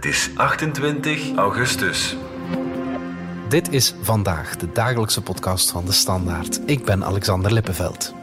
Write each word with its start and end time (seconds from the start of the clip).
Het 0.00 0.08
is 0.08 0.30
28 0.34 1.36
augustus. 1.36 2.16
Dit 3.48 3.72
is 3.72 3.94
vandaag 4.02 4.56
de 4.56 4.72
dagelijkse 4.72 5.22
podcast 5.22 5.70
van 5.70 5.84
de 5.84 5.92
Standaard. 5.92 6.60
Ik 6.66 6.84
ben 6.84 7.04
Alexander 7.04 7.52
Lippenveld. 7.52 8.14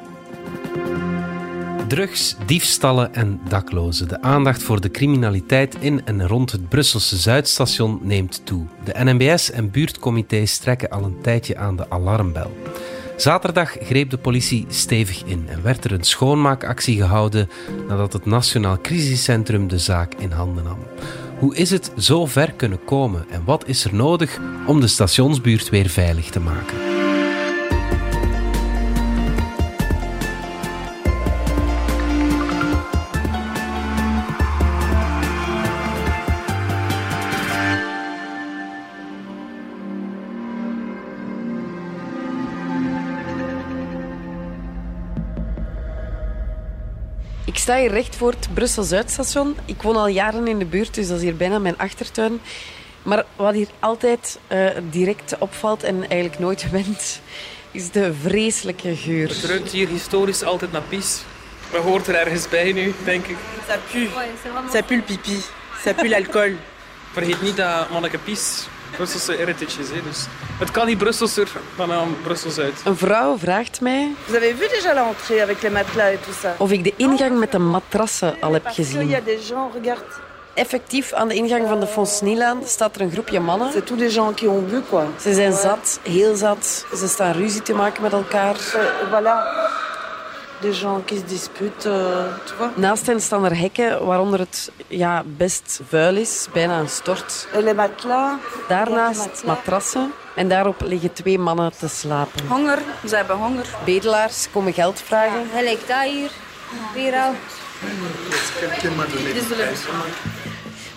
Drugs, 1.88 2.36
diefstallen 2.46 3.14
en 3.14 3.40
daklozen. 3.48 4.08
De 4.08 4.22
aandacht 4.22 4.64
voor 4.64 4.82
de 4.82 4.92
criminaliteit 4.92 5.76
in 5.80 6.06
en 6.06 6.28
rond 6.28 6.52
het 6.52 6.70
Brusselse 6.70 7.18
Zuidstation 7.18 8.00
neemt 8.02 8.46
toe. 8.46 8.66
De 8.84 8.94
NMBS 9.04 9.52
en 9.52 9.72
buurtcomité's 9.72 10.58
trekken 10.58 10.90
al 10.90 11.04
een 11.04 11.22
tijdje 11.22 11.58
aan 11.58 11.76
de 11.76 11.90
alarmbel. 11.90 12.58
Zaterdag 13.18 13.76
greep 13.82 14.10
de 14.10 14.18
politie 14.18 14.66
stevig 14.70 15.24
in 15.24 15.46
en 15.50 15.64
werd 15.64 15.86
er 15.86 15.92
een 15.92 16.04
schoonmaakactie 16.04 16.98
gehouden 16.98 17.50
nadat 17.88 18.14
het 18.14 18.26
Nationaal 18.26 18.82
Crisiscentrum 18.82 19.68
de 19.68 19.80
zaak 19.80 20.14
in 20.14 20.32
handen 20.32 20.64
nam. 20.64 20.80
Hoe 21.40 21.56
is 21.56 21.70
het 21.70 21.92
zo 21.98 22.26
ver 22.26 22.52
kunnen 22.52 22.84
komen 22.84 23.26
en 23.30 23.44
wat 23.46 23.68
is 23.68 23.86
er 23.86 23.96
nodig 23.96 24.40
om 24.68 24.80
de 24.80 24.88
stationsbuurt 24.88 25.70
weer 25.70 25.90
veilig 25.90 26.30
te 26.30 26.40
maken? 26.40 26.97
Sta 47.68 47.80
hier 47.80 47.92
recht 47.92 48.16
voor 48.16 48.32
het 48.32 48.48
Brussel-Zuidstation. 48.54 49.56
Ik 49.66 49.82
woon 49.82 49.96
al 49.96 50.08
jaren 50.08 50.48
in 50.48 50.60
de 50.60 50.66
buurt, 50.66 50.94
dus 50.94 51.08
dat 51.08 51.18
is 51.18 51.24
hier 51.24 51.36
bijna 51.36 51.60
mijn 51.60 51.78
achtertuin. 51.78 52.40
Maar 53.04 53.26
wat 53.36 53.54
hier 53.54 53.68
altijd 53.80 54.40
uh, 54.52 54.70
direct 54.90 55.38
opvalt 55.40 55.84
en 55.84 56.00
eigenlijk 56.00 56.40
nooit 56.40 56.70
went, 56.80 57.22
is 57.72 57.92
de 57.92 58.14
vreselijke 58.22 58.96
geur. 58.96 59.28
Het 59.28 59.44
ruikt 59.44 59.72
hier 59.72 59.88
historisch 59.88 60.44
altijd 60.44 60.72
naar 60.72 60.82
pies. 60.82 61.22
Maar 61.72 61.82
hoort 61.82 62.08
er 62.08 62.16
ergens 62.16 62.50
bij 62.50 62.72
nu, 62.72 62.94
denk 63.04 63.26
ik. 63.26 63.38
Ça 63.68 63.92
pue. 63.92 64.08
Ça 64.74 64.86
pue 64.86 64.96
le 64.96 65.04
pipi. 65.04 65.38
Ça 65.86 65.94
pue 65.94 66.10
l'alcool. 66.10 66.56
Vergeet 67.12 67.42
niet 67.42 67.56
dat 67.56 67.90
manneke 67.90 68.18
pies 68.18 68.68
Brusselse 68.96 69.34
heritage 69.34 69.82
is. 69.82 69.90
Hè. 69.90 70.02
Dus 70.04 70.26
het 70.60 70.72
kan 70.72 70.86
niet 70.86 70.98
Brusselser 70.98 71.48
dan 71.76 71.92
aan 71.92 72.16
Brussel-Zuid. 72.24 72.82
Een 72.86 72.98
vrouw 72.98 73.38
vraagt 73.38 73.82
mij... 73.82 74.12
Vous 74.26 74.36
avez 74.36 74.56
vu 74.58 74.68
déjà 74.68 74.94
l'entrée 74.94 75.42
avec 75.42 75.62
les 75.62 75.72
matelas 75.72 76.12
et 76.14 76.24
tout 76.24 76.38
ça? 76.44 76.56
Of 76.58 76.72
ik 76.72 76.84
de 76.84 76.94
ingang 76.96 77.40
met 77.40 77.52
de 77.52 77.60
matrassen 77.60 78.36
al 78.42 78.54
heb 78.54 78.68
gezien. 78.68 79.08
Des 79.26 79.48
gens, 79.48 79.74
regarde. 79.82 80.06
Effectief 80.54 81.14
aan 81.14 81.28
de 81.28 81.34
ingang 81.34 81.68
van 81.68 81.80
de 81.80 81.88
Fonsnielaan 81.88 82.62
staat 82.66 82.96
er 82.96 83.02
een 83.02 83.12
groepje 83.12 83.40
mannen. 83.40 83.72
C'est 83.72 83.86
tous 83.86 84.00
des 84.00 84.14
gens 84.14 84.36
qui 84.36 84.48
ont 84.48 84.70
bu, 84.70 84.82
quoi. 84.90 85.06
Ze 85.22 85.34
zijn 85.34 85.54
zat, 85.54 86.00
heel 86.04 86.36
zat. 86.36 86.86
Ze 86.96 87.08
staan 87.08 87.32
ruzie 87.32 87.62
te 87.62 87.74
maken 87.74 88.02
met 88.02 88.12
elkaar. 88.12 88.56
Euh, 88.56 88.82
voilà. 89.12 89.36
Des 90.62 90.80
gens 90.80 91.06
qui 91.06 91.18
se 91.18 91.24
disputent, 91.24 91.86
euh, 91.86 92.30
tu 92.46 92.54
vois. 92.58 92.72
Naast 92.76 93.06
hen 93.08 93.22
staan 93.22 93.46
er 93.46 93.58
hekken 93.58 94.06
waaronder 94.06 94.40
het 94.40 94.72
ja, 94.88 95.24
best 95.26 95.80
vuil 95.90 96.16
is, 96.16 96.48
bijna 96.54 96.80
een 96.80 96.90
stort. 96.90 97.48
Matelas. 97.76 98.40
Daarnaast 98.68 99.44
matrassen. 99.46 100.12
En 100.36 100.50
daarop 100.50 100.82
liggen 100.82 101.14
twee 101.14 101.40
mannen 101.40 101.72
te 101.78 101.88
slapen. 101.88 102.48
Honger, 102.48 102.80
ze 103.08 103.16
hebben 103.16 103.38
honger. 103.38 103.66
Bedelaars 103.86 104.48
komen 104.52 104.74
geld 104.74 105.02
vragen. 105.02 105.46
Gelijk 105.56 105.88
daar 105.88 106.04
hier, 106.06 106.32
hier 106.94 107.14
al. 107.14 107.34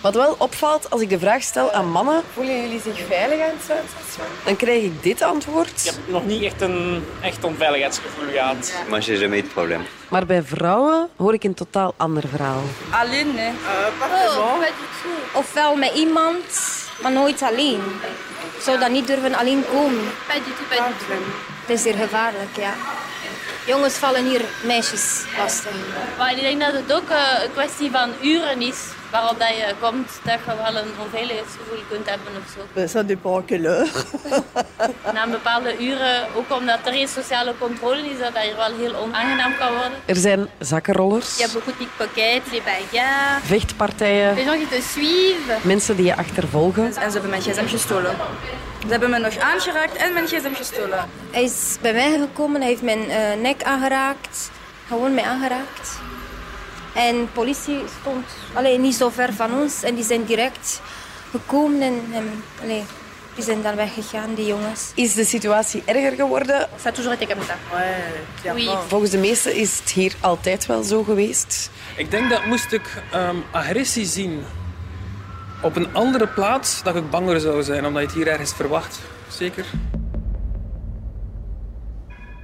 Wat 0.01 0.15
wel 0.15 0.35
opvalt 0.37 0.89
als 0.89 1.01
ik 1.01 1.09
de 1.09 1.19
vraag 1.19 1.41
stel 1.41 1.71
aan 1.71 1.89
mannen, 1.91 2.21
voelen 2.33 2.61
jullie 2.61 2.81
zich 2.81 3.05
veilig 3.07 3.39
aan 3.41 3.49
het 3.57 3.65
Zuidstation? 3.67 4.25
Dan 4.45 4.55
krijg 4.55 4.83
ik 4.83 5.03
dit 5.03 5.21
antwoord. 5.21 5.69
Ik 5.69 5.85
heb 5.85 5.95
nog 6.07 6.25
niet 6.25 6.43
echt 6.43 6.61
een 6.61 7.05
echt 7.21 7.43
onveiligheidsgevoel 7.43 8.31
gehad. 8.31 8.73
Maar 8.89 8.99
jamais 8.99 9.21
eu 9.39 9.41
de 9.41 9.47
problème. 9.53 9.83
Maar 10.09 10.25
bij 10.25 10.43
vrouwen 10.43 11.09
hoor 11.15 11.33
ik 11.33 11.43
een 11.43 11.53
totaal 11.53 11.93
ander 11.97 12.27
verhaal. 12.27 12.61
Alleen, 12.91 13.37
hè? 13.37 13.49
Uh, 13.49 14.37
Oh, 14.37 14.61
Ofwel 15.33 15.75
met 15.75 15.93
iemand, 15.93 16.43
maar 17.01 17.11
nooit 17.11 17.41
alleen. 17.41 17.81
Ik 18.55 18.61
zou 18.61 18.79
dan 18.79 18.91
niet 18.91 19.07
durven 19.07 19.35
alleen 19.35 19.63
komen. 19.73 20.03
Het 21.61 21.69
is 21.69 21.83
hier 21.83 21.95
gevaarlijk, 21.95 22.55
ja. 22.57 22.73
Jongens 23.65 23.93
vallen 23.93 24.25
hier 24.25 24.41
meisjes 24.63 25.23
lastig. 25.37 25.71
Maar 26.17 26.31
ik 26.31 26.39
denk 26.41 26.61
dat 26.61 26.73
het 26.73 26.93
ook 26.93 27.09
eh, 27.09 27.43
een 27.43 27.51
kwestie 27.51 27.91
van 27.91 28.09
uren 28.21 28.61
is 28.61 28.77
waarop 29.11 29.39
dat 29.39 29.47
je 29.47 29.73
komt, 29.79 30.09
dat 30.23 30.39
je 30.45 30.55
wel 30.63 30.75
een 30.81 30.91
onveiligheidsgevoel 31.03 31.83
kunt 31.89 32.09
hebben 32.09 32.27
of 32.41 32.47
zo. 32.55 32.61
Ça 32.99 33.05
dépend 33.05 33.35
à 33.37 33.41
quelle 33.45 33.67
heure. 33.67 33.91
Na 35.13 35.23
een 35.23 35.31
bepaalde 35.31 35.83
uren, 35.83 36.27
ook 36.35 36.57
omdat 36.59 36.79
er 36.85 36.93
geen 36.93 37.07
sociale 37.07 37.53
controle 37.59 38.05
is, 38.09 38.19
dat 38.19 38.33
dat 38.33 38.43
hier 38.43 38.55
wel 38.55 38.73
heel 38.77 38.95
onaangenaam 38.95 39.53
kan 39.57 39.71
worden. 39.71 39.97
Er 40.05 40.15
zijn 40.15 40.47
zakkenrollers, 40.59 41.35
Je 41.35 41.41
hebt 41.41 41.53
beaucoup 41.53 41.77
de 41.77 41.85
pickpockets, 41.85 42.49
des 42.51 42.61
bagarres, 42.63 43.43
vechtpartijen, 43.43 44.35
des 44.35 44.45
gens 44.45 44.57
qui 44.57 44.67
te 44.67 44.81
suivent. 44.93 45.63
mensen 45.63 45.95
die 45.95 46.05
je 46.05 46.15
achtervolgen. 46.15 46.85
En 46.85 46.93
ze 46.93 46.99
hebben 46.99 47.29
mijn 47.29 47.41
gsm 47.41 47.67
gestolen. 47.67 48.15
Ze 48.85 48.87
hebben 48.87 49.09
me 49.09 49.17
nog 49.19 49.37
aangeraakt 49.37 49.95
en 49.95 50.13
mijn 50.13 50.27
gsm 50.27 50.53
gestolen. 50.53 51.09
Hij 51.31 51.43
is 51.43 51.77
bij 51.81 51.93
mij 51.93 52.17
gekomen, 52.19 52.61
hij 52.61 52.69
heeft 52.69 52.81
mijn 52.81 53.09
eh, 53.09 53.17
nek 53.41 53.63
aangeraakt. 53.63 54.51
Gewoon 54.87 55.13
mij 55.13 55.23
aangeraakt. 55.23 55.99
En 56.93 57.15
de 57.15 57.27
politie 57.33 57.79
stond 58.01 58.25
allee, 58.53 58.79
niet 58.79 58.95
zo 58.95 59.09
ver 59.09 59.33
van 59.33 59.53
ons. 59.53 59.83
En 59.83 59.95
die 59.95 60.03
zijn 60.03 60.23
direct 60.25 60.81
gekomen 61.31 61.81
en 62.13 62.43
allee, 62.63 62.83
die 63.35 63.43
zijn 63.43 63.61
dan 63.61 63.75
weggegaan, 63.75 64.33
die 64.35 64.45
jongens. 64.45 64.91
Is 64.95 65.13
de 65.13 65.25
situatie 65.25 65.81
erger 65.85 66.11
geworden? 66.15 66.67
Ça 66.83 66.87
a 66.87 66.91
toujours 66.91 67.13
été 67.13 67.25
comme 67.27 67.45
ça. 67.45 67.55
Ouais, 67.73 67.81
Oui. 67.83 68.41
clairement. 68.41 68.79
Volgens 68.87 69.11
de 69.11 69.17
meesten 69.17 69.55
is 69.55 69.79
het 69.79 69.91
hier 69.91 70.13
altijd 70.19 70.65
wel 70.65 70.83
zo 70.83 71.03
geweest. 71.03 71.69
Ik 71.95 72.11
denk 72.11 72.29
dat 72.29 72.45
moest 72.45 72.71
ik 72.71 73.03
ehm, 73.11 73.35
agressie 73.51 74.05
zien 74.05 74.43
op 75.61 75.75
een 75.75 75.93
andere 75.93 76.27
plaats, 76.27 76.83
dat 76.83 76.95
ik 76.95 77.09
banger 77.09 77.39
zou 77.39 77.63
zijn, 77.63 77.85
omdat 77.85 78.01
je 78.01 78.07
het 78.07 78.15
hier 78.17 78.27
ergens 78.27 78.53
verwacht. 78.53 78.99
Zeker. 79.27 79.65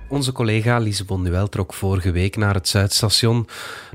Onze 0.10 0.32
collega 0.32 0.78
Lise 0.78 1.06
Bonduel 1.06 1.50
trok 1.50 1.74
vorige 1.74 2.12
week 2.12 2.36
naar 2.36 2.54
het 2.54 2.68
Zuidstation, 2.68 3.48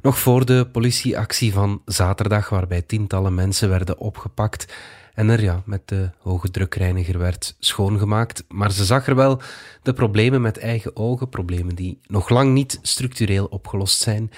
nog 0.03 0.19
voor 0.19 0.45
de 0.45 0.69
politieactie 0.73 1.53
van 1.53 1.83
zaterdag, 1.85 2.49
waarbij 2.49 2.83
tientallen 2.83 3.35
mensen 3.35 3.69
werden 3.69 3.99
opgepakt 3.99 4.75
en 5.15 5.29
er 5.29 5.43
ja, 5.43 5.63
met 5.65 5.89
de 5.89 6.11
hoge 6.19 6.51
drukreiniger 6.51 7.19
werd 7.19 7.57
schoongemaakt. 7.59 8.45
Maar 8.49 8.73
ze 8.73 8.85
zag 8.85 9.07
er 9.07 9.15
wel 9.15 9.41
de 9.83 9.93
problemen 9.93 10.41
met 10.41 10.59
eigen 10.59 10.97
ogen, 10.97 11.29
problemen 11.29 11.75
die 11.75 11.99
nog 12.07 12.29
lang 12.29 12.53
niet 12.53 12.79
structureel 12.83 13.47
opgelost 13.47 14.01
zijn. 14.01 14.31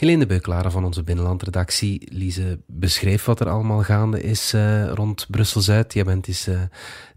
Helene 0.00 0.18
de 0.18 0.26
Beuklaren 0.26 0.72
van 0.72 0.84
onze 0.84 1.02
binnenlandredactie, 1.02 2.08
Lise, 2.12 2.58
beschreef 2.66 3.24
wat 3.24 3.40
er 3.40 3.48
allemaal 3.48 3.82
gaande 3.82 4.22
is 4.22 4.52
eh, 4.52 4.88
rond 4.88 5.26
Brussel-Zuid. 5.30 5.92
Jij 5.92 6.04
bent 6.04 6.28
eens 6.28 6.46
eh, 6.46 6.60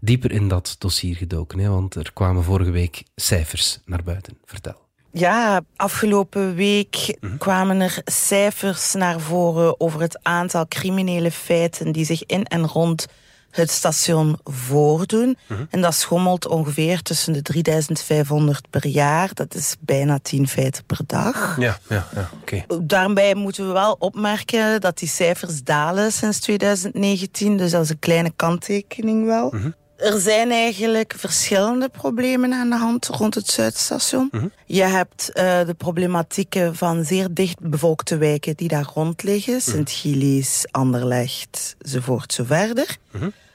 dieper 0.00 0.32
in 0.32 0.48
dat 0.48 0.76
dossier 0.78 1.16
gedoken, 1.16 1.58
hè, 1.58 1.68
want 1.68 1.94
er 1.94 2.12
kwamen 2.12 2.44
vorige 2.44 2.70
week 2.70 3.02
cijfers 3.14 3.80
naar 3.84 4.02
buiten. 4.02 4.38
Vertel. 4.44 4.74
Ja, 5.10 5.64
afgelopen 5.76 6.54
week 6.54 7.18
kwamen 7.38 7.80
er 7.80 8.00
cijfers 8.04 8.94
naar 8.94 9.20
voren 9.20 9.80
over 9.80 10.00
het 10.00 10.18
aantal 10.22 10.68
criminele 10.68 11.30
feiten 11.30 11.92
die 11.92 12.04
zich 12.04 12.26
in 12.26 12.44
en 12.44 12.66
rond 12.66 13.06
het 13.54 13.70
station 13.70 14.38
voordoen. 14.44 15.36
En 15.70 15.80
dat 15.80 15.94
schommelt 15.94 16.46
ongeveer 16.46 17.02
tussen 17.02 17.32
de 17.32 17.42
3500 17.42 18.70
per 18.70 18.86
jaar. 18.86 19.30
Dat 19.34 19.54
is 19.54 19.76
bijna 19.80 20.18
10 20.22 20.48
feiten 20.48 20.84
per 20.84 21.00
dag. 21.06 21.56
Ja, 21.58 21.78
ja, 21.88 22.06
ja 22.14 22.30
oké. 22.40 22.64
Daarbij 22.82 23.34
moeten 23.34 23.66
we 23.66 23.72
wel 23.72 23.96
opmerken 23.98 24.80
dat 24.80 24.98
die 24.98 25.08
cijfers 25.08 25.62
dalen 25.62 26.12
sinds 26.12 26.40
2019. 26.40 27.56
Dus 27.56 27.70
dat 27.70 27.82
is 27.82 27.90
een 27.90 27.98
kleine 27.98 28.32
kanttekening 28.36 29.26
wel. 29.26 29.54
Er 29.96 30.20
zijn 30.20 30.50
eigenlijk 30.50 31.14
verschillende 31.16 31.88
problemen 31.88 32.52
aan 32.52 32.70
de 32.70 32.76
hand 32.76 33.06
rond 33.06 33.34
het 33.34 33.50
Zuidstation. 33.50 34.30
Je 34.66 34.82
hebt 34.82 35.32
eh, 35.32 35.66
de 35.66 35.74
problematieken 35.74 36.76
van 36.76 37.04
zeer 37.04 37.28
dicht 37.30 37.60
bevolkte 37.60 38.16
wijken 38.16 38.56
die 38.56 38.68
daar 38.68 38.90
rond 38.94 39.22
liggen. 39.22 39.60
Sint-Gilles, 39.60 40.66
Anderlecht, 40.70 41.76
enzovoort, 41.78 42.32
zo 42.32 42.44
verder. 42.44 42.96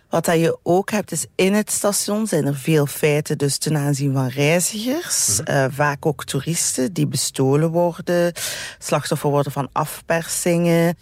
Wat 0.09 0.25
dat 0.25 0.39
je 0.39 0.57
ook 0.63 0.91
hebt 0.91 1.11
is 1.11 1.25
in 1.35 1.53
het 1.53 1.71
station 1.71 2.27
zijn 2.27 2.45
er 2.45 2.55
veel 2.55 2.85
feiten 2.85 3.37
dus 3.37 3.57
ten 3.57 3.77
aanzien 3.77 4.13
van 4.13 4.27
reizigers. 4.27 5.43
eh, 5.43 5.65
vaak 5.69 6.05
ook 6.05 6.25
toeristen 6.25 6.93
die 6.93 7.07
bestolen 7.07 7.71
worden, 7.71 8.33
slachtoffer 8.79 9.29
worden 9.29 9.51
van 9.51 9.69
afpersingen, 9.71 10.97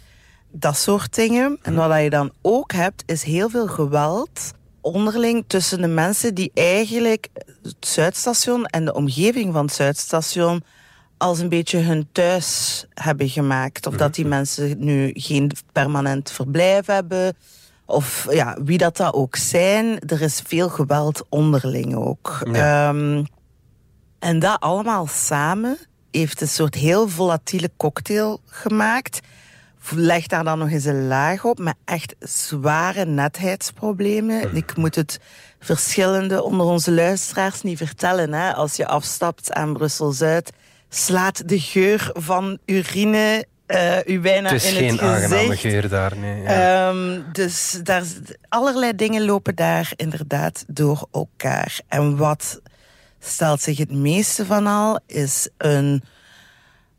dat 0.51 0.77
soort 0.77 1.15
dingen. 1.15 1.59
En 1.61 1.75
wat 1.75 1.89
dat 1.89 2.01
je 2.01 2.09
dan 2.09 2.31
ook 2.41 2.71
hebt 2.71 3.03
is 3.05 3.23
heel 3.23 3.49
veel 3.49 3.67
geweld 3.67 4.55
onderling 4.81 5.43
tussen 5.47 5.81
de 5.81 5.87
mensen 5.87 6.35
die 6.35 6.51
eigenlijk 6.53 7.27
het 7.63 7.75
Zuidstation 7.79 8.65
en 8.65 8.85
de 8.85 8.93
omgeving 8.93 9.53
van 9.53 9.65
het 9.65 9.73
Zuidstation 9.73 10.63
als 11.17 11.39
een 11.39 11.49
beetje 11.49 11.77
hun 11.79 12.07
thuis 12.11 12.85
hebben 12.93 13.29
gemaakt. 13.29 13.87
Of 13.87 13.95
dat 13.95 14.15
die 14.15 14.25
mensen 14.25 14.75
nu 14.79 15.11
geen 15.13 15.51
permanent 15.71 16.31
verblijf 16.31 16.85
hebben. 16.85 17.35
Of 17.87 18.27
ja, 18.29 18.57
wie 18.63 18.77
dat, 18.77 18.97
dat 18.97 19.13
ook 19.13 19.35
zijn, 19.35 19.99
er 19.99 20.21
is 20.21 20.41
veel 20.45 20.69
geweld 20.69 21.23
onderling 21.29 21.95
ook. 21.95 22.39
Ehm, 22.51 23.23
en 24.19 24.39
dat 24.39 24.59
allemaal 24.59 25.07
samen 25.07 25.77
heeft 26.11 26.41
een 26.41 26.47
soort 26.47 26.75
heel 26.75 27.07
volatiele 27.07 27.71
cocktail 27.77 28.41
gemaakt. 28.45 29.19
Leg 29.95 30.27
daar 30.27 30.43
dan 30.43 30.59
nog 30.59 30.69
eens 30.69 30.85
een 30.85 31.07
laag 31.07 31.45
op 31.45 31.59
met 31.59 31.75
echt 31.85 32.15
zware 32.19 33.05
netheidsproblemen. 33.05 34.55
Ik 34.55 34.75
moet 34.75 34.95
het 34.95 35.19
verschillende 35.59 36.43
onder 36.43 36.65
onze 36.65 36.91
luisteraars 36.91 37.61
niet 37.61 37.77
vertellen. 37.77 38.33
Hè? 38.33 38.53
Als 38.53 38.75
je 38.75 38.87
afstapt 38.87 39.53
aan 39.53 39.73
Brussel-Zuid, 39.73 40.51
slaat 40.89 41.49
de 41.49 41.59
geur 41.59 42.09
van 42.13 42.57
urine 42.65 43.45
uh, 43.67 43.97
u 44.05 44.19
bijna 44.19 44.49
het 44.49 44.63
is 44.63 44.71
geen 44.71 44.91
het 44.91 44.99
aangename 44.99 45.57
geur 45.57 45.89
daar, 45.89 46.17
nee. 46.17 46.41
Ja. 46.41 46.89
Um, 46.89 47.25
dus 47.31 47.79
daar, 47.83 48.03
allerlei 48.49 48.95
dingen 48.95 49.25
lopen 49.25 49.55
daar 49.55 49.91
inderdaad 49.95 50.65
door 50.67 51.07
elkaar. 51.11 51.79
En 51.87 52.17
wat 52.17 52.61
stelt 53.19 53.61
zich 53.61 53.77
het 53.77 53.91
meeste 53.91 54.45
van 54.45 54.67
al, 54.67 54.99
is 55.05 55.49
een 55.57 56.03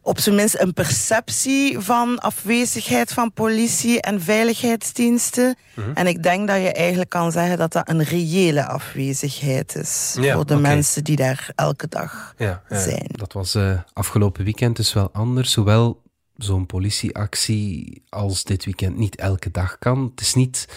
op 0.08 0.18
zijn 0.18 0.34
minst 0.34 0.58
een 0.58 0.72
perceptie 0.72 1.78
van 1.78 2.18
afwezigheid 2.18 3.12
van 3.12 3.32
politie 3.32 4.00
en 4.00 4.20
veiligheidsdiensten. 4.20 5.56
Mm 5.74 5.84
-hmm. 5.84 5.94
En 5.94 6.06
ik 6.06 6.22
denk 6.22 6.48
dat 6.48 6.56
je 6.56 6.72
eigenlijk 6.72 7.10
kan 7.10 7.32
zeggen 7.32 7.58
dat 7.58 7.72
dat 7.72 7.88
een 7.88 8.02
reële 8.02 8.66
afwezigheid 8.66 9.76
is 9.76 10.16
ja, 10.20 10.34
voor 10.34 10.46
de 10.46 10.56
okay. 10.56 10.74
mensen 10.74 11.04
die 11.04 11.16
daar 11.16 11.50
elke 11.54 11.88
dag 11.88 12.34
ja, 12.38 12.62
zijn. 12.68 13.08
Dat 13.12 13.32
was 13.32 13.54
uh, 13.54 13.78
afgelopen 13.92 14.44
weekend 14.44 14.76
dus 14.76 14.92
wel 14.92 15.08
anders. 15.12 15.52
Zowel 15.52 16.02
zo'n 16.38 16.66
politieactie 16.66 18.02
als 18.08 18.44
dit 18.44 18.64
weekend 18.64 18.96
niet 18.96 19.16
elke 19.16 19.50
dag 19.50 19.78
kan. 19.78 20.10
Het 20.10 20.20
is 20.20 20.34
niet 20.34 20.68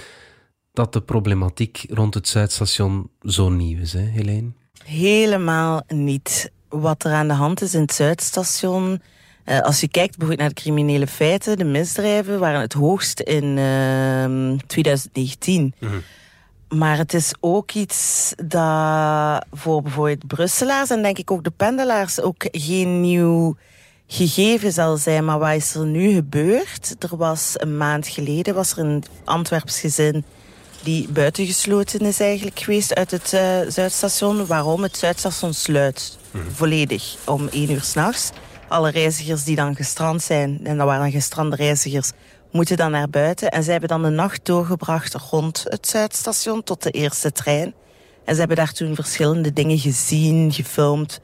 dat 0.74 0.94
de 0.94 1.02
problematiek 1.02 1.86
rond 1.90 2.14
het 2.14 2.28
Zuidstation 2.28 3.10
zo 3.22 3.50
nieuw 3.50 3.80
is, 3.80 3.94
hè, 3.94 4.00
Helene? 4.00 4.52
Helemaal 4.84 5.84
niet. 5.88 6.52
Wat 6.70 7.04
er 7.04 7.12
aan 7.12 7.28
de 7.28 7.34
hand 7.34 7.62
is 7.62 7.74
in 7.74 7.82
het 7.82 7.94
Zuidstation... 7.94 9.02
Uh, 9.46 9.60
als 9.60 9.80
je 9.80 9.88
kijkt 9.88 10.18
bijvoorbeeld 10.18 10.40
naar 10.40 10.56
de 10.56 10.62
criminele 10.62 11.08
feiten, 11.08 11.58
de 11.58 11.64
misdrijven 11.64 12.40
waren 12.40 12.62
het 12.62 12.74
hoogst 12.74 13.20
in 13.20 13.58
uh, 13.58 14.58
2019. 14.68 15.74
Mhm. 15.80 15.94
Mm. 15.94 16.02
Maar 16.80 16.98
het 16.98 17.14
is 17.14 17.34
ook 17.40 17.72
iets 17.72 18.34
dat 18.46 19.46
voor 19.52 19.82
bijvoorbeeld 19.82 20.28
Brusselaars 20.28 20.90
en 20.90 21.02
denk 21.02 21.18
ik 21.18 21.32
ook 21.32 21.44
de 21.44 21.52
pendelaars 21.52 22.22
ook 22.22 22.48
geen 22.52 23.02
nieuw 23.02 23.56
gegeven 24.12 24.72
zal 24.72 24.98
zijn. 24.98 25.26
Maar 25.26 25.40
wat 25.40 25.54
is 25.54 25.76
er 25.76 25.86
nu 25.86 26.14
gebeurd? 26.14 26.96
Er 27.00 27.18
was 27.18 27.52
een 27.54 27.78
maand 27.78 28.08
geleden 28.08 28.56
was 28.56 28.72
er 28.72 28.78
een 28.78 29.04
Antwerps 29.24 29.80
gezin 29.80 30.24
die 30.84 31.08
buitengesloten 31.10 32.00
is 32.00 32.20
eigenlijk 32.20 32.60
geweest 32.60 32.96
uit 32.96 33.12
het 33.12 33.32
uh, 33.34 33.42
Zuidstation. 33.68 34.46
Waarom? 34.46 34.84
Het 34.84 34.98
Zuidstation 34.98 35.54
sluit 35.54 36.18
Mhm. 36.32 36.44
volledig 36.54 37.16
om 37.26 37.48
één 37.48 37.72
uur 37.72 37.82
s'nachts. 37.82 38.30
Alle 38.68 38.90
reizigers 38.92 39.44
die 39.44 39.56
dan 39.56 39.76
gestrand 39.76 40.22
zijn, 40.24 40.60
en 40.64 40.78
dat 40.78 40.86
waren 40.86 41.02
dan 41.02 41.12
gestrande 41.12 41.56
reizigers, 41.56 42.12
moeten 42.52 42.78
dan 42.78 42.92
naar 42.92 43.10
buiten. 43.10 43.52
En 43.52 43.64
zij 43.64 43.72
hebben 43.72 43.90
dan 43.90 44.02
de 44.04 44.10
nacht 44.10 44.46
doorgebracht 44.46 45.14
rond 45.14 45.66
het 45.68 45.88
Zuidstation 45.88 46.64
tot 46.64 46.84
de 46.84 46.92
eerste 46.92 47.32
trein. 47.32 47.74
En 48.26 48.34
ze 48.34 48.40
hebben 48.40 48.58
daar 48.58 48.74
toen 48.74 48.96
verschillende 48.96 49.54
dingen 49.54 49.80
gezien, 49.80 50.52
gefilmd. 50.54 51.20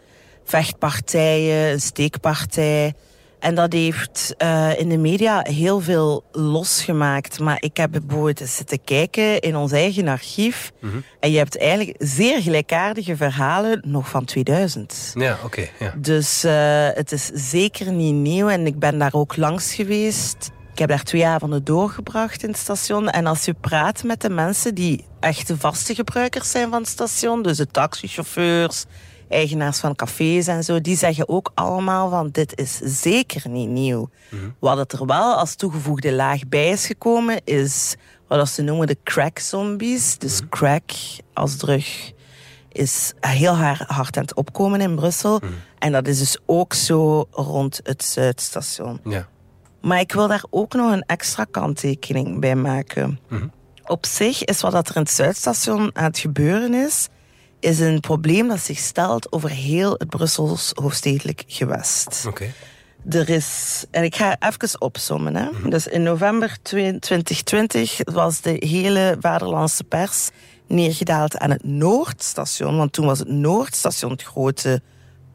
Vechtpartijen, 0.47 1.71
een 1.71 1.81
steekpartij. 1.81 2.93
En 3.39 3.55
dat 3.55 3.73
heeft 3.73 4.35
uh, 4.37 4.79
in 4.79 4.89
de 4.89 4.97
media 4.97 5.41
heel 5.43 5.81
veel 5.81 6.23
losgemaakt. 6.31 7.39
Maar 7.39 7.57
ik 7.59 7.77
heb 7.77 7.91
bijvoorbeeld 7.91 8.49
zitten 8.49 8.83
kijken 8.83 9.39
in 9.39 9.55
ons 9.55 9.71
eigen 9.71 10.07
archief. 10.07 10.71
Mm 10.81 10.89
-hmm. 10.89 11.03
En 11.19 11.31
je 11.31 11.37
hebt 11.37 11.57
eigenlijk 11.57 11.95
zeer 11.97 12.41
gelijkaardige 12.41 13.15
verhalen 13.15 13.81
nog 13.85 14.09
van 14.09 14.25
2000. 14.25 15.11
Ja, 15.13 15.33
oké. 15.33 15.45
Okay, 15.45 15.71
ja. 15.79 15.93
Dus 15.97 16.45
uh, 16.45 16.51
het 16.93 17.11
is 17.11 17.25
zeker 17.33 17.91
niet 17.91 18.13
nieuw. 18.13 18.49
En 18.49 18.65
ik 18.65 18.79
ben 18.79 18.97
daar 18.97 19.13
ook 19.13 19.35
langs 19.35 19.73
geweest. 19.73 20.51
Ik 20.71 20.79
heb 20.79 20.89
daar 20.89 21.03
twee 21.03 21.25
avonden 21.25 21.63
doorgebracht 21.63 22.43
in 22.43 22.49
het 22.49 22.57
station. 22.57 23.09
En 23.09 23.25
als 23.25 23.45
je 23.45 23.53
praat 23.53 24.03
met 24.03 24.21
de 24.21 24.29
mensen 24.29 24.75
die 24.75 25.05
echte 25.19 25.57
vaste 25.57 25.95
gebruikers 25.95 26.51
zijn 26.51 26.69
van 26.69 26.81
het 26.81 26.89
station, 26.89 27.41
dus 27.41 27.57
de 27.57 27.67
taxichauffeurs, 27.67 28.85
eigenaars 29.29 29.79
van 29.79 29.95
cafés 29.95 30.47
en 30.47 30.63
zo, 30.63 30.81
die 30.81 30.97
zeggen 30.97 31.29
ook 31.29 31.51
allemaal 31.53 32.09
van 32.09 32.29
dit 32.31 32.59
is 32.59 32.77
zeker 32.77 33.49
niet 33.49 33.69
nieuw. 33.69 34.09
Mm-hmm. 34.29 34.55
Wat 34.59 34.77
het 34.77 34.91
er 34.91 35.05
wel 35.05 35.35
als 35.35 35.55
toegevoegde 35.55 36.13
laag 36.13 36.47
bij 36.47 36.69
is 36.69 36.85
gekomen, 36.85 37.41
is 37.43 37.95
wat 38.27 38.49
ze 38.49 38.61
noemen 38.61 38.87
de 38.87 38.97
crack 39.03 39.39
zombies. 39.39 40.17
Dus 40.17 40.33
Mm-hmm. 40.33 40.49
crack 40.49 40.91
als 41.33 41.55
drug 41.55 42.11
is 42.71 43.13
heel 43.19 43.55
hard 43.55 44.17
aan 44.17 44.23
het 44.23 44.35
opkomen 44.35 44.81
in 44.81 44.95
Brussel. 44.95 45.39
Mm-hmm. 45.39 45.57
En 45.79 45.91
dat 45.91 46.07
is 46.07 46.19
dus 46.19 46.37
ook 46.45 46.73
zo 46.73 47.25
rond 47.31 47.79
het 47.83 48.03
Zuidstation. 48.03 48.99
Ja. 49.03 49.27
Maar 49.81 49.99
ik 49.99 50.11
wil 50.11 50.27
daar 50.27 50.43
ook 50.49 50.73
nog 50.73 50.91
een 50.91 51.03
extra 51.05 51.43
kanttekening 51.51 52.39
bij 52.39 52.55
maken. 52.55 53.19
Op 53.85 54.05
zich 54.05 54.43
is 54.43 54.61
wat 54.61 54.73
er 54.73 54.95
in 54.95 55.01
het 55.01 55.11
Zuidstation 55.11 55.89
aan 55.93 56.03
het 56.03 56.19
gebeuren 56.19 56.73
is, 56.73 57.07
is 57.59 57.79
een 57.79 57.99
probleem 57.99 58.47
dat 58.47 58.59
zich 58.59 58.77
stelt 58.77 59.31
over 59.31 59.49
heel 59.49 59.95
het 59.97 60.09
Brussels 60.09 60.71
hoofdstedelijk 60.73 61.43
gewest. 61.47 62.23
Oké. 62.27 62.27
Okay. 62.27 62.53
Er 63.09 63.29
is, 63.29 63.85
en 63.91 64.03
ik 64.03 64.15
ga 64.15 64.35
even 64.39 64.81
opsommen. 64.81 65.35
Hè. 65.35 65.49
Mhm. 65.51 65.69
Dus 65.69 65.87
in 65.87 66.03
november 66.03 66.57
2020 66.61 67.99
was 68.03 68.41
de 68.41 68.55
hele 68.59 69.17
vaderlandse 69.19 69.83
pers 69.83 70.29
neergedaald 70.67 71.37
aan 71.37 71.49
het 71.49 71.63
Noordstation. 71.63 72.77
Want 72.77 72.93
toen 72.93 73.05
was 73.05 73.19
het 73.19 73.27
Noordstation 73.27 74.11
het 74.11 74.23
grote 74.23 74.81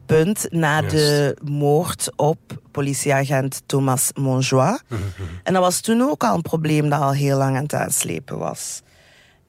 punt 0.05 0.47
na 0.49 0.81
de 0.81 1.37
moord 1.43 2.09
op 2.15 2.39
politieagent 2.71 3.61
Thomas 3.65 4.11
Monjoie. 4.13 4.79
Mhm. 4.87 5.01
En 5.43 5.53
dat 5.53 5.61
was 5.61 5.81
toen 5.81 6.01
ook 6.01 6.23
al 6.23 6.35
een 6.35 6.41
probleem 6.41 6.89
dat 6.89 7.01
al 7.01 7.13
heel 7.13 7.37
lang 7.37 7.55
aan 7.55 7.63
het 7.63 7.73
aanslepen 7.73 8.37
was. 8.37 8.81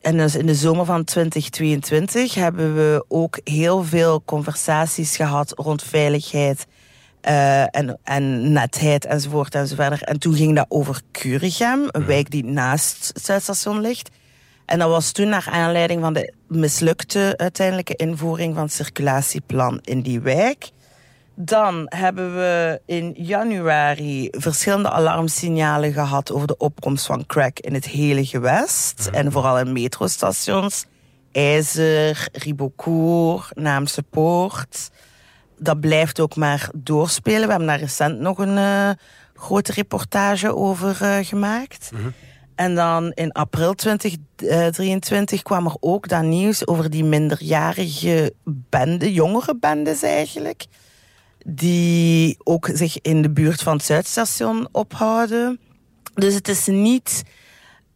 En 0.05 0.17
dus 0.17 0.37
in 0.37 0.47
de 0.47 0.55
zomer 0.55 0.85
van 0.85 1.05
2022 1.05 2.35
hebben 2.35 2.75
we 2.75 3.05
ook 3.09 3.41
heel 3.45 3.85
veel 3.85 4.23
conversaties 4.25 5.17
gehad 5.17 5.53
rond 5.57 5.83
veiligheid 5.83 6.67
uh, 7.29 7.77
en, 7.77 7.99
en 8.03 8.53
netheid 8.53 9.05
enzovoort 9.05 9.55
enzoverder. 9.55 10.03
En 10.03 10.19
toen 10.19 10.35
ging 10.35 10.57
dat 10.57 10.67
over 10.69 11.01
Curigem, 11.13 11.89
een 11.91 12.07
wijk 12.07 12.31
die 12.31 12.45
naast 12.45 13.11
het 13.15 13.25
Zuidstation 13.25 13.81
ligt. 13.81 14.11
En 14.67 14.79
dat 14.79 14.89
was 14.89 15.13
toen 15.13 15.29
naar 15.29 15.49
aanleiding 15.51 16.01
van 16.01 16.13
de 16.13 16.33
mislukte 16.49 17.35
uiteindelijke 17.37 17.97
invoering 17.97 18.55
van 18.55 18.63
het 18.63 18.73
circulatieplan 18.73 19.79
in 19.83 20.01
die 20.01 20.21
wijk. 20.21 20.71
Dan 21.37 21.87
hebben 21.89 22.35
we 22.35 22.81
in 22.87 23.15
januari 23.17 24.29
verschillende 24.31 24.91
alarmsignalen 24.91 25.93
gehad 25.93 26.33
over 26.33 26.47
de 26.47 26.57
opkomst 26.57 27.07
van 27.07 27.27
crack 27.27 27.59
in 27.59 27.75
het 27.75 27.85
hele 27.85 28.27
gewest. 28.27 29.09
En 29.13 29.33
vooral 29.33 29.59
in 29.59 29.73
metrostations. 29.73 30.85
IJzer, 31.33 32.29
Ribocourt, 32.33 33.57
Naamse 33.57 34.03
Poort. 34.03 34.91
Dat 35.59 35.81
blijft 35.81 36.21
ook 36.21 36.37
maar 36.37 36.71
doorspelen. 36.75 37.43
We 37.43 37.49
hebben 37.49 37.67
daar 37.67 37.79
recent 37.79 38.21
nog 38.21 38.39
een 38.39 38.57
uh, 38.57 38.91
grote 39.35 39.73
reportage 39.73 40.57
over 40.57 40.99
uh, 41.03 41.17
gemaakt. 41.21 41.91
Mhm. 41.93 42.09
En 42.55 42.75
dan 42.75 43.13
in 43.13 43.33
april 43.33 43.75
2023 43.75 45.43
kwam 45.43 45.67
er 45.67 45.77
ook 45.81 46.09
dat 46.09 46.23
nieuws 46.23 46.67
over 46.67 46.91
die 46.91 47.05
minderjarige 47.05 48.35
bende, 48.45 49.13
jongere 49.13 49.57
bendes 49.57 50.03
eigenlijk 50.03 50.67
die 51.45 52.37
ook 52.43 52.71
zich 52.73 53.01
in 53.01 53.23
de 53.23 53.31
buurt 53.31 53.63
van 53.63 53.77
het 53.77 53.85
Zuidstation 53.85 54.69
ophouden. 54.73 55.61
Dus 56.15 56.35
het 56.35 56.49
is 56.49 56.67
niet 56.67 57.23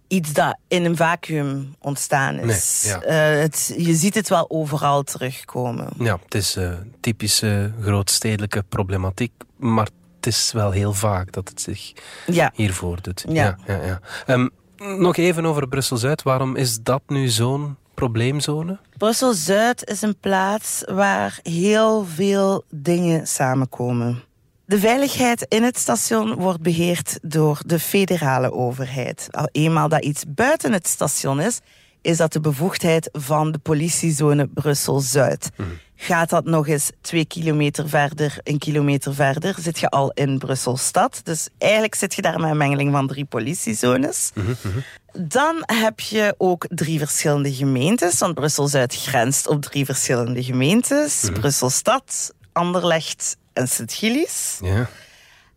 iets 0.08 0.32
dat 0.32 0.58
in 0.68 0.84
een 0.84 0.96
vacuüm 0.96 1.74
ontstaan 1.78 2.38
is. 2.38 2.84
Nee, 2.84 2.92
ja. 2.92 3.34
uh, 3.34 3.40
het, 3.40 3.74
je 3.76 3.94
ziet 3.94 4.14
het 4.14 4.28
wel 4.28 4.50
overal 4.50 5.02
terugkomen. 5.02 5.88
Ja, 5.98 6.18
het 6.24 6.34
is 6.34 6.56
uh, 6.56 6.72
typische 7.00 7.72
grootstedelijke 7.82 8.62
problematiek, 8.68 9.32
maar 9.56 9.88
het 10.16 10.26
is 10.26 10.52
wel 10.52 10.70
heel 10.70 10.92
vaak 10.92 11.32
dat 11.32 11.48
het 11.48 11.60
zich 11.60 11.92
ja. 12.26 12.52
hier 12.54 12.72
voordoet. 12.72 13.24
Ja. 13.28 13.58
Ja, 13.66 13.82
ja, 13.82 14.00
um, 14.26 14.50
nog 14.76 15.16
even 15.16 15.46
over 15.46 15.68
Brussel-Zuid. 15.68 16.22
Waarom 16.22 16.56
is 16.56 16.82
dat 16.82 17.02
nu 17.06 17.28
zo'n 17.28 17.76
probleemzone? 17.98 18.78
Brussel-Zuid 18.96 19.90
is 19.90 20.02
een 20.02 20.18
plaats 20.20 20.82
waar 20.86 21.38
heel 21.42 22.04
veel 22.04 22.64
dingen 22.70 23.26
samenkomen. 23.26 24.22
De 24.64 24.78
veiligheid 24.78 25.46
in 25.48 25.62
het 25.62 25.78
station 25.78 26.34
wordt 26.34 26.60
beheerd 26.60 27.18
door 27.22 27.60
de 27.66 27.78
federale 27.78 28.52
overheid. 28.52 29.28
Al 29.30 29.48
eenmaal 29.52 29.88
dat 29.88 30.04
iets 30.04 30.24
buiten 30.28 30.72
het 30.72 30.86
station 30.86 31.40
is, 31.40 31.60
is 32.00 32.16
dat 32.16 32.32
de 32.32 32.40
bevoegdheid 32.40 33.08
van 33.12 33.52
de 33.52 33.58
politiezone 33.58 34.48
Brussel-Zuid. 34.48 35.50
Mhm. 35.56 35.68
Gaat 36.00 36.30
dat 36.30 36.44
nog 36.44 36.68
eens 36.68 36.90
twee 37.00 37.24
kilometer 37.24 37.88
verder, 37.88 38.38
een 38.42 38.58
kilometer 38.58 39.14
verder, 39.14 39.54
zit 39.60 39.78
je 39.78 39.88
al 39.88 40.10
in 40.10 40.38
Brussel-stad. 40.38 41.20
Dus 41.24 41.48
eigenlijk 41.58 41.94
zit 41.94 42.14
je 42.14 42.22
daar 42.22 42.40
met 42.40 42.50
een 42.50 42.56
mengeling 42.56 42.92
van 42.92 43.06
drie 43.06 43.24
politiezones. 43.24 44.30
Dan 45.12 45.62
heb 45.66 46.00
je 46.00 46.34
ook 46.36 46.66
drie 46.68 46.98
verschillende 46.98 47.54
gemeentes, 47.54 48.18
want 48.18 48.34
Brussel-Zuid 48.34 48.94
grenst 48.94 49.46
op 49.46 49.62
drie 49.62 49.84
verschillende 49.84 50.42
gemeentes. 50.44 51.28
Brussel-stad, 51.32 52.34
Anderlecht 52.52 53.36
en 53.52 53.68
Sint-Gilles. 53.68 54.58
Ja. 54.62 54.88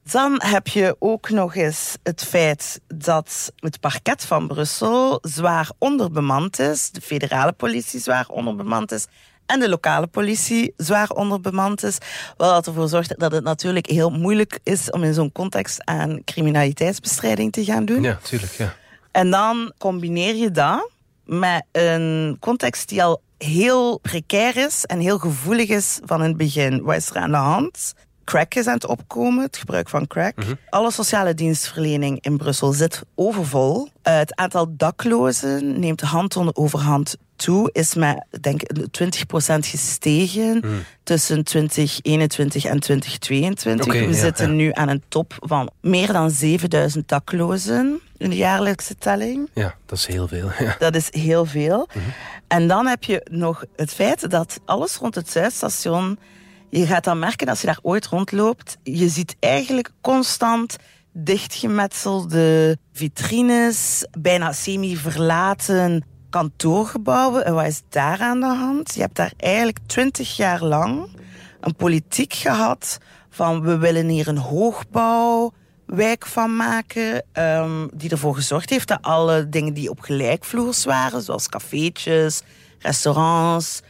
Dan 0.04 0.42
heb 0.44 0.68
je 0.68 0.96
ook 1.00 1.30
nog 1.30 1.56
eens 1.56 1.98
het 2.04 2.24
feit 2.24 2.82
dat 2.88 3.52
het 3.56 3.80
parket 3.80 4.26
van 4.26 4.48
Brussel 4.48 5.20
zwaar 5.22 5.72
onderbemand 5.78 6.60
is. 6.60 6.92
De 6.92 7.02
federale 7.02 7.52
politie 7.52 8.00
zwaar 8.00 8.28
onderbemand 8.28 8.92
is. 8.92 9.06
En 9.52 9.60
de 9.60 9.70
lokale 9.70 10.08
politie 10.08 10.74
zwaar 10.78 11.10
onderbemand 11.10 11.84
is. 11.84 11.98
Wat 12.38 12.68
ervoor 12.68 12.88
zorgt 12.88 13.20
dat 13.20 13.32
het 13.32 13.44
natuurlijk 13.44 13.90
heel 13.90 14.10
moeilijk 14.10 14.60
is 14.64 14.90
om 14.90 15.04
in 15.04 15.14
zo'n 15.14 15.32
context 15.32 15.86
aan 15.86 16.22
criminaliteitsbestrijding 16.26 17.52
te 17.52 17.64
gaan 17.64 17.86
doen. 17.86 18.02
Ja, 18.02 18.20
tuurlijk. 18.24 18.52
Ja. 18.52 18.76
En 19.12 19.32
dan 19.32 19.74
combineer 19.78 20.36
je 20.36 20.52
dat 20.52 20.90
met 21.26 21.66
een 21.72 22.38
context 22.40 22.90
die 22.90 23.04
al 23.04 23.22
heel 23.38 24.00
precair 24.00 24.58
is 24.58 24.86
en 24.86 25.00
heel 25.00 25.18
gevoelig 25.18 25.70
is 25.70 26.00
van 26.04 26.22
in 26.22 26.28
het 26.28 26.38
begin. 26.38 26.82
Wat 26.84 26.96
is 26.96 27.10
er 27.10 27.16
aan 27.16 27.32
de 27.32 27.38
hand? 27.38 27.94
Crack 28.24 28.56
is 28.56 28.68
aan 28.68 28.74
het 28.74 28.88
opkomen, 28.88 29.44
het 29.44 29.58
gebruik 29.58 29.90
van 29.90 30.08
crack. 30.08 30.36
Alle 30.70 30.92
sociale 30.92 31.34
dienstverlening 31.34 32.18
in 32.22 32.38
Brussel 32.38 32.72
zit 32.72 33.02
overvol. 33.16 33.84
Uh, 33.84 34.18
het 34.18 34.36
aantal 34.36 34.68
daklozen 34.78 35.80
neemt 35.80 36.02
hand 36.02 36.56
over 36.56 36.80
hand 36.80 37.18
toe, 37.44 37.70
is 37.72 37.94
met 37.94 38.26
denk 38.42 38.62
ik 38.64 38.88
20% 39.02 39.58
gestegen 39.60 40.64
tussen 41.04 41.44
2021 41.44 42.66
en 42.66 42.80
2022. 42.80 43.86
Oké, 43.86 44.00
We 44.00 44.06
ja, 44.06 44.14
zitten 44.14 44.48
ja. 44.48 44.54
nu 44.54 44.70
aan 44.74 44.90
een 44.90 45.04
top 45.08 45.34
van 45.40 45.72
meer 45.82 46.14
dan 46.14 46.32
7000 46.32 47.08
daklozen 47.08 48.02
in 48.18 48.30
de 48.30 48.36
jaarlijkse 48.36 48.96
telling. 48.96 49.50
ja, 49.54 49.76
dat 49.86 49.98
is 49.98 50.06
heel 50.06 50.28
veel. 50.28 50.50
Ja. 50.60 50.76
Dat 50.80 50.96
is 50.96 51.08
heel 51.12 51.46
veel. 51.46 51.88
En 52.48 52.68
dan 52.68 52.88
heb 52.88 53.04
je 53.04 53.28
nog 53.32 53.64
het 53.76 53.94
feit 53.94 54.30
dat 54.30 54.60
alles 54.66 54.96
rond 54.96 55.16
het 55.16 55.30
Zuidstation... 55.30 56.20
Je 56.70 56.86
gaat 56.86 57.04
dan 57.04 57.20
merken 57.20 57.48
als 57.48 57.62
je 57.62 57.68
daar 57.68 57.80
ooit 57.82 58.06
rondloopt... 58.06 58.78
Je 58.84 59.10
ziet 59.10 59.36
eigenlijk 59.40 59.92
constant 60.02 60.76
dichtgemetselde 61.14 62.78
vitrines... 62.94 64.06
bijna 64.20 64.52
semi-verlaten 64.52 66.06
kantoorgebouwen. 66.32 67.46
En 67.46 67.54
wat 67.54 67.66
is 67.66 67.82
daar 67.90 68.20
aan 68.20 68.40
de 68.40 68.46
hand? 68.46 68.94
Je 68.94 69.02
hebt 69.02 69.16
daar 69.16 69.34
eigenlijk 69.38 69.78
twintig 69.86 70.36
jaar 70.36 70.64
lang 70.64 71.08
een 71.60 71.76
politiek 71.76 72.34
gehad... 72.34 72.98
van 73.30 73.62
we 73.62 73.78
willen 73.78 74.08
hier 74.08 74.28
een 74.28 74.38
hoogbouw 74.38 75.54
wijk 75.86 76.26
van 76.26 76.56
maken. 76.56 77.24
ehm, 77.32 77.88
die 77.94 78.10
ervoor 78.10 78.36
gezorgd 78.36 78.70
heeft 78.70 78.88
dat 78.88 79.02
alle 79.02 79.50
dingen 79.50 79.74
die 79.74 79.90
op 79.90 80.00
gelijkvloers 80.00 80.86
waren, 80.86 81.22
zoals 81.22 81.50
cafeetjes, 81.50 82.42
restaurants, 82.80 83.82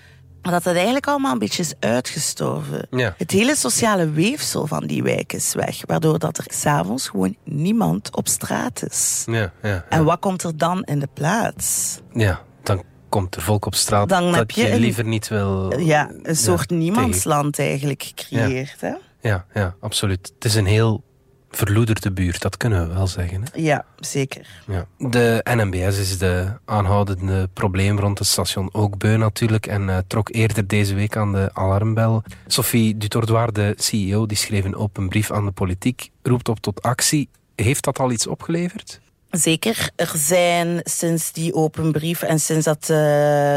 maar 0.41 0.51
dat 0.51 0.63
dat 0.63 0.75
eigenlijk 0.75 1.07
allemaal 1.07 1.31
een 1.31 1.39
beetje 1.39 1.61
is 1.61 1.73
uitgestorven. 1.79 2.87
Ja. 2.89 3.13
Het 3.17 3.31
hele 3.31 3.55
sociale 3.55 4.09
weefsel 4.09 4.67
van 4.67 4.85
die 4.87 5.03
wijk 5.03 5.33
is 5.33 5.53
weg, 5.53 5.81
waardoor 5.85 6.19
dat 6.19 6.37
er 6.37 6.45
s'avonds 6.47 7.07
gewoon 7.09 7.35
niemand 7.43 8.15
op 8.15 8.27
straat 8.27 8.83
is. 8.89 9.23
Ja, 9.25 9.51
ja, 9.61 9.85
En 9.89 10.03
wat 10.03 10.19
komt 10.19 10.43
er 10.43 10.57
dan 10.57 10.83
in 10.83 10.99
de 10.99 11.09
plaats? 11.13 11.99
ja, 12.13 12.41
dan 12.63 12.83
komt 13.09 13.35
er 13.35 13.41
volk 13.41 13.65
op 13.65 13.75
straat 13.75 14.09
Dan 14.09 14.25
dat 14.25 14.35
heb 14.35 14.51
je 14.51 14.79
liever 14.79 15.03
niet 15.05 15.27
wil... 15.27 15.79
Ja, 15.79 16.11
een 16.23 16.35
soort 16.35 16.67
tegen- 16.67 16.77
niemandsland 16.77 17.59
eigenlijk 17.59 18.03
gecreëerd. 18.15 18.75
Hè? 18.81 18.93
Ja, 19.21 19.45
ja, 19.53 19.75
absoluut. 19.79 20.31
Het 20.35 20.45
is 20.45 20.55
een 20.55 20.65
heel 20.65 21.03
verloederde 21.51 22.11
buurt, 22.11 22.41
dat 22.41 22.57
kunnen 22.57 22.87
we 22.87 22.93
wel 22.93 23.07
zeggen. 23.07 23.41
Hè? 23.41 23.61
Ja, 23.61 23.85
zeker. 23.99 24.47
Ja. 24.67 24.85
De 24.97 25.41
NMBS 25.43 25.97
is 25.97 26.17
de 26.17 26.51
aanhoudende 26.65 27.49
probleem 27.53 27.99
rond 27.99 28.19
het 28.19 28.27
station 28.27 28.69
ook 28.73 28.97
beu 28.97 29.17
natuurlijk 29.17 29.67
en 29.67 29.89
eh, 29.89 29.97
trok 30.07 30.33
eerder 30.33 30.67
deze 30.67 30.93
week 30.93 31.15
aan 31.15 31.33
de 31.33 31.49
alarmbel. 31.53 32.23
Sophie 32.47 32.97
Dutordoir, 32.97 33.53
de 33.53 33.73
CEO, 33.77 34.25
die 34.25 34.37
schreef 34.37 34.65
een 34.65 34.75
open 34.75 35.09
brief 35.09 35.31
aan 35.31 35.45
de 35.45 35.51
politiek, 35.51 36.09
roept 36.21 36.49
op 36.49 36.59
tot 36.59 36.81
actie. 36.81 37.29
Heeft 37.55 37.83
dat 37.83 37.99
al 37.99 38.11
iets 38.11 38.27
opgeleverd? 38.27 38.99
Zeker. 39.31 39.89
Er 39.95 40.11
zijn 40.15 40.79
sinds 40.83 41.31
die 41.31 41.53
open 41.53 41.91
brief 41.91 42.21
en 42.21 42.39
sinds 42.39 42.65
dat 42.65 42.81
eh, 42.81 42.87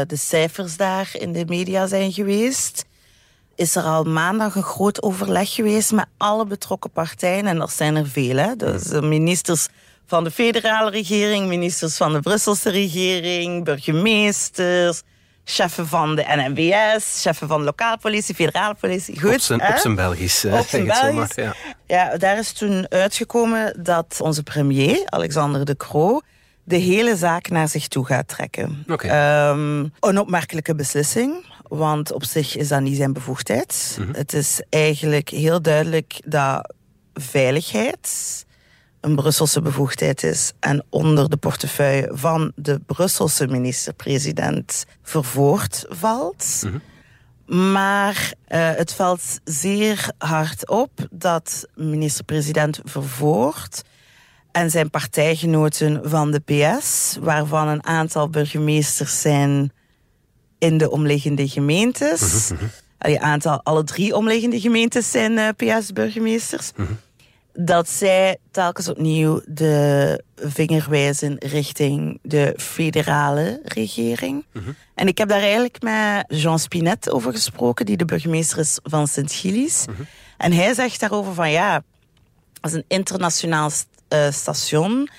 de 0.07 0.15
cijfers 0.17 0.77
daar 0.77 1.09
in 1.13 1.33
de 1.33 1.45
media 1.47 1.87
zijn 1.87 2.11
geweest, 2.11 2.85
is 3.55 3.75
er 3.75 3.83
al 3.83 4.03
maandag 4.03 4.55
een 4.55 4.63
groot 4.63 5.01
overleg 5.01 5.53
geweest 5.53 5.91
met 5.91 6.05
alle 6.17 6.45
betrokken 6.45 6.89
partijen. 6.91 7.47
En 7.47 7.57
dat 7.57 7.71
zijn 7.71 7.95
er 7.95 8.07
veel. 8.07 8.37
Hè? 8.37 8.55
Dus 8.55 8.83
de 8.83 9.01
ministers 9.01 9.67
van 10.07 10.23
de 10.23 10.31
federale 10.31 10.89
regering, 10.89 11.47
ministers 11.47 11.97
van 11.97 12.13
de 12.13 12.19
Brusselse 12.19 12.69
regering, 12.69 13.63
burgemeesters, 13.63 15.01
cheffen 15.45 15.87
van 15.87 16.15
de 16.15 16.23
NMBS, 16.27 17.21
cheffen 17.21 17.47
van 17.47 17.57
de 17.59 17.65
lokale 17.65 17.97
politie, 17.97 18.35
federale 18.35 18.75
politie. 18.79 19.19
Goed, 19.19 19.33
op 19.33 19.39
zijn, 19.39 19.59
hè? 19.61 19.69
op 19.69 19.77
zijn 19.77 19.95
Belgisch. 19.95 20.43
eh, 20.43 20.59
Op 20.59 20.65
zijn 20.67 20.85
Belgisch. 20.85 21.13
maar, 21.13 21.29
Ja. 21.45 21.53
Ja, 21.87 22.17
daar 22.17 22.37
is 22.37 22.51
toen 22.51 22.85
uitgekomen 22.89 23.83
dat 23.83 24.17
onze 24.21 24.43
premier, 24.43 25.01
Alexander 25.05 25.65
de 25.65 25.77
Croo, 25.77 26.21
de 26.63 26.75
hele 26.77 27.15
zaak 27.15 27.49
naar 27.49 27.67
zich 27.67 27.87
toe 27.87 28.05
gaat 28.05 28.27
trekken. 28.27 28.83
Oké. 28.87 29.07
Ehm, 29.07 29.79
een 29.99 30.19
opmerkelijke 30.19 30.75
beslissing, 30.75 31.45
want 31.67 32.11
op 32.11 32.23
zich 32.23 32.55
is 32.55 32.67
dat 32.67 32.81
niet 32.81 32.97
zijn 32.97 33.13
bevoegdheid. 33.13 33.97
Het 34.11 34.33
is 34.33 34.61
eigenlijk 34.69 35.29
heel 35.29 35.61
duidelijk 35.61 36.21
dat 36.25 36.73
veiligheid 37.13 38.45
een 39.05 39.15
Brusselse 39.15 39.61
bevoegdheid 39.61 40.23
is 40.23 40.51
en 40.59 40.85
onder 40.89 41.29
de 41.29 41.37
portefeuille 41.37 42.09
van 42.13 42.51
de 42.55 42.79
Brusselse 42.85 43.47
minister-president 43.47 44.85
vervoerd 45.01 45.85
valt. 45.89 46.63
Maar 47.45 48.33
eh, 48.45 48.71
het 48.75 48.93
valt 48.93 49.39
zeer 49.43 50.09
hard 50.17 50.69
op 50.69 50.91
dat 51.11 51.67
minister-president 51.75 52.79
Vervoort 52.83 53.81
en 54.51 54.69
zijn 54.69 54.89
partijgenoten 54.89 56.09
van 56.09 56.31
de 56.31 56.39
PS, 56.39 57.17
waarvan 57.21 57.67
een 57.67 57.85
aantal 57.85 58.29
burgemeesters 58.29 59.21
zijn 59.21 59.71
in 60.65 60.77
de 60.77 60.89
omliggende 60.89 61.47
gemeentes. 61.47 62.51
Allee, 62.97 63.19
aantal, 63.19 63.61
alle 63.63 63.83
drie 63.83 64.15
omliggende 64.15 64.59
gemeentes 64.59 65.11
zijn 65.11 65.37
eh, 65.37 65.47
PS-burgemeesters. 65.77 66.71
Dat 67.53 67.89
zij 67.89 68.37
telkens 68.51 68.89
opnieuw 68.89 69.41
de 69.45 70.23
vinger 70.35 70.85
wijzen 70.89 71.35
richting 71.39 72.19
de 72.21 72.53
federale 72.57 73.59
regering. 73.63 74.45
En 74.95 75.07
ik 75.07 75.17
heb 75.17 75.29
daar 75.29 75.41
eigenlijk 75.41 75.81
met 75.81 76.25
Jean 76.41 76.59
Spinet 76.59 77.11
over 77.11 77.31
gesproken, 77.31 77.85
die 77.85 77.97
de 77.97 78.05
burgemeester 78.05 78.57
is 78.57 78.79
van 78.83 79.07
Sint-Gilles. 79.07 79.85
En 80.37 80.51
hij 80.53 80.73
zegt 80.73 80.99
daarover 80.99 81.33
van 81.33 81.51
ja, 81.51 81.83
als 82.61 82.73
een 82.73 82.85
internationaal 82.87 83.69
st- 83.69 83.87
eh, 84.07 84.31
station. 84.31 85.09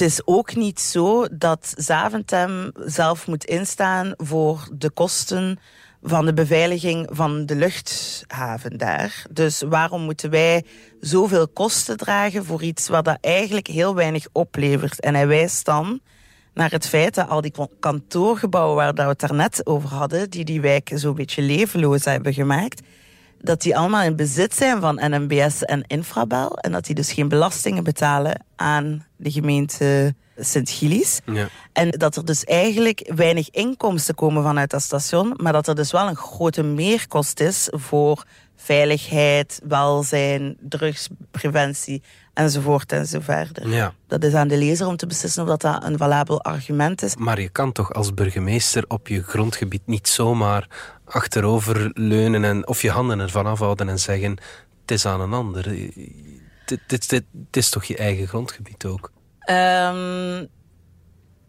Het 0.00 0.08
is 0.08 0.22
ook 0.24 0.54
niet 0.54 0.80
zo 0.80 1.26
dat 1.32 1.74
Zaventem 1.76 2.72
zelf 2.84 3.26
moet 3.26 3.44
instaan 3.44 4.12
voor 4.16 4.68
de 4.72 4.90
kosten 4.90 5.58
van 6.02 6.24
de 6.24 6.34
beveiliging 6.34 7.08
van 7.12 7.46
de 7.46 7.54
luchthaven 7.56 8.78
daar. 8.78 9.26
Dus 9.30 9.62
waarom 9.62 10.02
moeten 10.02 10.30
wij 10.30 10.64
zoveel 11.00 11.48
kosten 11.48 11.96
dragen 11.96 12.44
voor 12.44 12.62
iets 12.62 12.88
wat 12.88 13.04
dat 13.04 13.18
eigenlijk 13.20 13.66
heel 13.66 13.94
weinig 13.94 14.26
oplevert? 14.32 15.00
En 15.00 15.14
hij 15.14 15.26
wijst 15.26 15.64
dan 15.64 16.00
naar 16.54 16.70
het 16.70 16.88
feit 16.88 17.14
dat 17.14 17.28
al 17.28 17.40
die 17.40 17.52
kantoorgebouwen 17.80 18.76
waar 18.76 18.94
dat 18.94 19.04
we 19.04 19.10
het 19.10 19.20
daarnet 19.20 19.66
over 19.66 19.88
hadden, 19.88 20.30
die 20.30 20.44
die 20.44 20.60
wijk 20.60 20.90
zo'n 20.94 21.14
beetje 21.14 21.42
levenloos 21.42 22.04
hebben 22.04 22.34
gemaakt, 22.34 22.82
dat 23.40 23.62
die 23.62 23.76
allemaal 23.76 24.02
in 24.02 24.16
bezit 24.16 24.54
zijn 24.54 24.80
van 24.80 24.94
NMBS 24.94 25.64
en 25.64 25.84
Infrabel 25.86 26.58
en 26.58 26.72
dat 26.72 26.84
die 26.84 26.94
dus 26.94 27.12
geen 27.12 27.28
belastingen 27.28 27.84
betalen 27.84 28.44
aan 28.56 29.06
de 29.16 29.30
gemeente 29.30 30.14
Sint-Gilles. 30.36 31.20
Ja. 31.24 31.48
En 31.72 31.90
dat 31.90 32.16
er 32.16 32.24
dus 32.24 32.44
eigenlijk 32.44 33.12
weinig 33.14 33.50
inkomsten 33.50 34.14
komen 34.14 34.42
vanuit 34.42 34.70
dat 34.70 34.82
station, 34.82 35.34
maar 35.36 35.52
dat 35.52 35.68
er 35.68 35.74
dus 35.74 35.92
wel 35.92 36.08
een 36.08 36.16
grote 36.16 36.62
meerkost 36.62 37.40
is 37.40 37.68
voor 37.70 38.24
veiligheid, 38.56 39.60
welzijn, 39.64 40.56
drugspreventie 40.60 42.02
enzovoort 42.34 42.92
enzoverder. 42.92 43.68
Ja. 43.68 43.92
Dat 44.06 44.24
is 44.24 44.34
aan 44.34 44.48
de 44.48 44.56
lezer 44.56 44.86
om 44.86 44.96
te 44.96 45.06
beslissen 45.06 45.42
of 45.42 45.48
dat, 45.48 45.60
dat 45.60 45.84
een 45.84 45.98
valabel 45.98 46.42
argument 46.42 47.02
is. 47.02 47.16
Maar 47.16 47.40
je 47.40 47.48
kan 47.48 47.72
toch 47.72 47.92
als 47.92 48.14
burgemeester 48.14 48.84
op 48.88 49.08
je 49.08 49.22
grondgebied 49.22 49.82
niet 49.84 50.08
zomaar 50.08 50.68
achterover 51.10 51.90
leunen 51.94 52.44
en, 52.44 52.66
of 52.66 52.82
je 52.82 52.90
handen 52.90 53.20
ervan 53.20 53.46
afhouden 53.46 53.88
en 53.88 53.98
zeggen: 53.98 54.30
Het 54.80 54.90
is 54.90 55.06
aan 55.06 55.20
een 55.20 55.32
ander. 55.32 55.62
Dit, 56.64 56.80
dit, 56.86 57.08
dit, 57.08 57.24
dit 57.32 57.56
is 57.56 57.70
toch 57.70 57.84
je 57.84 57.96
eigen 57.96 58.26
grondgebied 58.26 58.84
ook? 58.84 59.12
Ehm, 59.40 60.44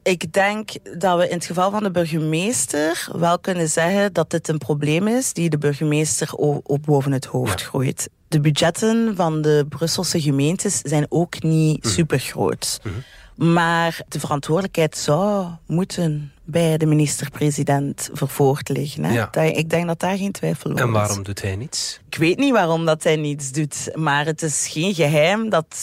Ik 0.04 0.34
denk 0.34 0.70
dat 0.98 1.18
we 1.18 1.28
in 1.28 1.36
het 1.36 1.46
geval 1.46 1.72
van 1.72 1.84
de 1.84 1.92
burgemeester 1.92 3.08
wel 3.12 3.40
kunnen 3.40 3.70
zeggen 3.70 4.14
dat 4.14 4.30
dit 4.30 4.48
een 4.48 4.58
probleem 4.58 5.08
is 5.08 5.34
die 5.34 5.50
de 5.50 5.58
burgemeester 5.58 6.34
op 6.64 6.84
boven 6.84 7.12
het 7.12 7.26
hoofd 7.26 7.62
gooit. 7.62 8.10
De 8.28 8.40
budgetten 8.40 9.16
van 9.16 9.42
de 9.42 9.66
Brusselse 9.70 10.22
gemeentes 10.22 10.80
zijn 10.80 11.06
ook 11.10 11.44
niet 11.44 11.84
mm. 11.84 11.92
super 11.92 12.20
groot. 12.20 12.80
Mhm. 12.84 12.94
Maar 13.42 14.02
de 14.08 14.20
verantwoordelijkheid 14.20 14.98
zou 14.98 15.48
moeten 15.68 16.32
bij 16.44 16.78
de 16.78 16.86
minister-president 16.86 18.10
vervoerd 18.14 18.70
liggen. 18.70 19.04
Hè? 19.04 19.14
Ja. 19.14 19.34
ik 19.34 19.70
denk 19.70 19.88
dat 19.88 20.00
daar 20.00 20.18
geen 20.18 20.32
twijfel 20.32 20.72
over 20.72 20.82
is. 20.82 20.88
En 20.88 20.94
waarom 20.94 21.24
doet 21.24 21.42
hij 21.42 21.56
niets? 21.56 22.00
Ik 22.10 22.18
weet 22.18 22.38
niet 22.38 22.52
waarom 22.52 22.86
dat 22.86 23.04
hij 23.04 23.16
niets 23.16 23.52
doet. 23.52 23.90
Maar 23.94 24.26
het 24.26 24.42
is 24.42 24.68
geen 24.68 24.94
geheim 24.94 25.50
dat 25.50 25.76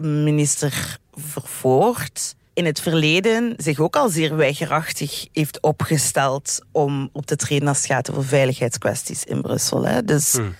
minister 0.00 0.98
Vervoort 1.14 2.34
in 2.52 2.64
het 2.64 2.80
verleden 2.80 3.54
zich 3.56 3.78
ook 3.78 3.96
al 3.96 4.08
zeer 4.08 4.36
weigerachtig 4.36 5.26
heeft 5.32 5.60
opgesteld 5.60 6.58
om 6.70 7.08
op 7.12 7.26
te 7.26 7.36
treden 7.36 7.68
als 7.68 7.76
het 7.76 7.86
gaat 7.86 8.10
over 8.10 8.24
veiligheidskwesties 8.24 9.24
in 9.24 9.42
Brussel. 9.42 9.86
Hè? 9.86 10.04
Dus 10.04 10.32
hmm. 10.32 10.54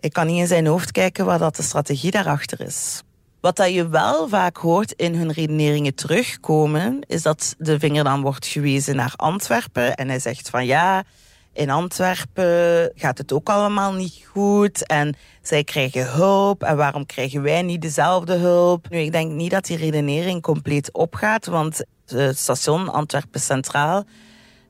ik 0.00 0.12
kan 0.12 0.26
niet 0.26 0.38
in 0.38 0.46
zijn 0.46 0.66
hoofd 0.66 0.92
kijken 0.92 1.24
wat 1.24 1.38
dat 1.38 1.56
de 1.56 1.62
strategie 1.62 2.10
daarachter 2.10 2.60
is. 2.60 3.02
Wat 3.40 3.56
dat 3.56 3.72
je 3.72 3.88
wel 3.88 4.28
vaak 4.28 4.56
hoort 4.56 4.92
in 4.92 5.14
hun 5.14 5.32
redeneringen 5.32 5.94
terugkomen, 5.94 7.00
is 7.06 7.22
dat 7.22 7.54
de 7.58 7.78
vinger 7.78 8.04
dan 8.04 8.22
wordt 8.22 8.46
gewezen 8.46 8.96
naar 8.96 9.12
Antwerpen. 9.16 9.94
En 9.94 10.08
hij 10.08 10.18
zegt 10.18 10.50
van 10.50 10.66
ja, 10.66 11.04
in 11.52 11.70
Antwerpen 11.70 12.92
gaat 12.94 13.18
het 13.18 13.32
ook 13.32 13.48
allemaal 13.48 13.92
niet 13.92 14.26
goed. 14.32 14.86
En 14.86 15.16
zij 15.42 15.64
krijgen 15.64 16.12
hulp. 16.12 16.62
En 16.62 16.76
waarom 16.76 17.06
krijgen 17.06 17.42
wij 17.42 17.62
niet 17.62 17.82
dezelfde 17.82 18.34
hulp? 18.34 18.88
Nu, 18.90 18.98
ik 18.98 19.12
denk 19.12 19.30
niet 19.30 19.50
dat 19.50 19.64
die 19.64 19.76
redenering 19.76 20.42
compleet 20.42 20.92
opgaat. 20.92 21.46
Want 21.46 21.84
het 22.06 22.38
station 22.38 22.88
Antwerpen 22.88 23.40
Centraal, 23.40 23.98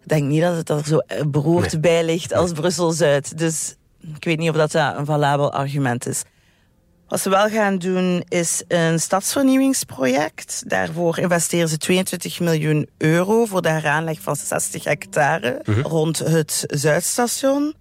ik 0.02 0.08
denk 0.08 0.24
niet 0.24 0.42
dat 0.42 0.56
het 0.56 0.68
er 0.68 0.84
zo 0.84 1.00
beroerd 1.26 1.80
bij 1.80 2.04
ligt 2.04 2.32
als 2.32 2.52
Brussel-Zuid. 2.52 3.38
Dus 3.38 3.76
ik 4.14 4.24
weet 4.24 4.38
niet 4.38 4.50
of 4.50 4.56
dat 4.56 4.74
een 4.74 5.06
valabel 5.06 5.52
argument 5.52 6.06
is. 6.06 6.22
Wat 7.08 7.20
ze 7.20 7.30
wel 7.30 7.48
gaan 7.48 7.78
doen 7.78 8.24
is 8.28 8.62
een 8.68 9.00
stadsvernieuwingsproject. 9.00 10.62
Daarvoor 10.66 11.18
investeren 11.18 11.68
ze 11.68 11.76
22 11.76 12.40
miljoen 12.40 12.88
euro 12.98 13.44
voor 13.44 13.62
de 13.62 13.68
heraanleg 13.68 14.20
van 14.20 14.36
60 14.36 14.84
hectare 14.84 15.60
mhm. 15.64 15.80
rond 15.80 16.18
het 16.18 16.64
Zuidstation. 16.66 17.74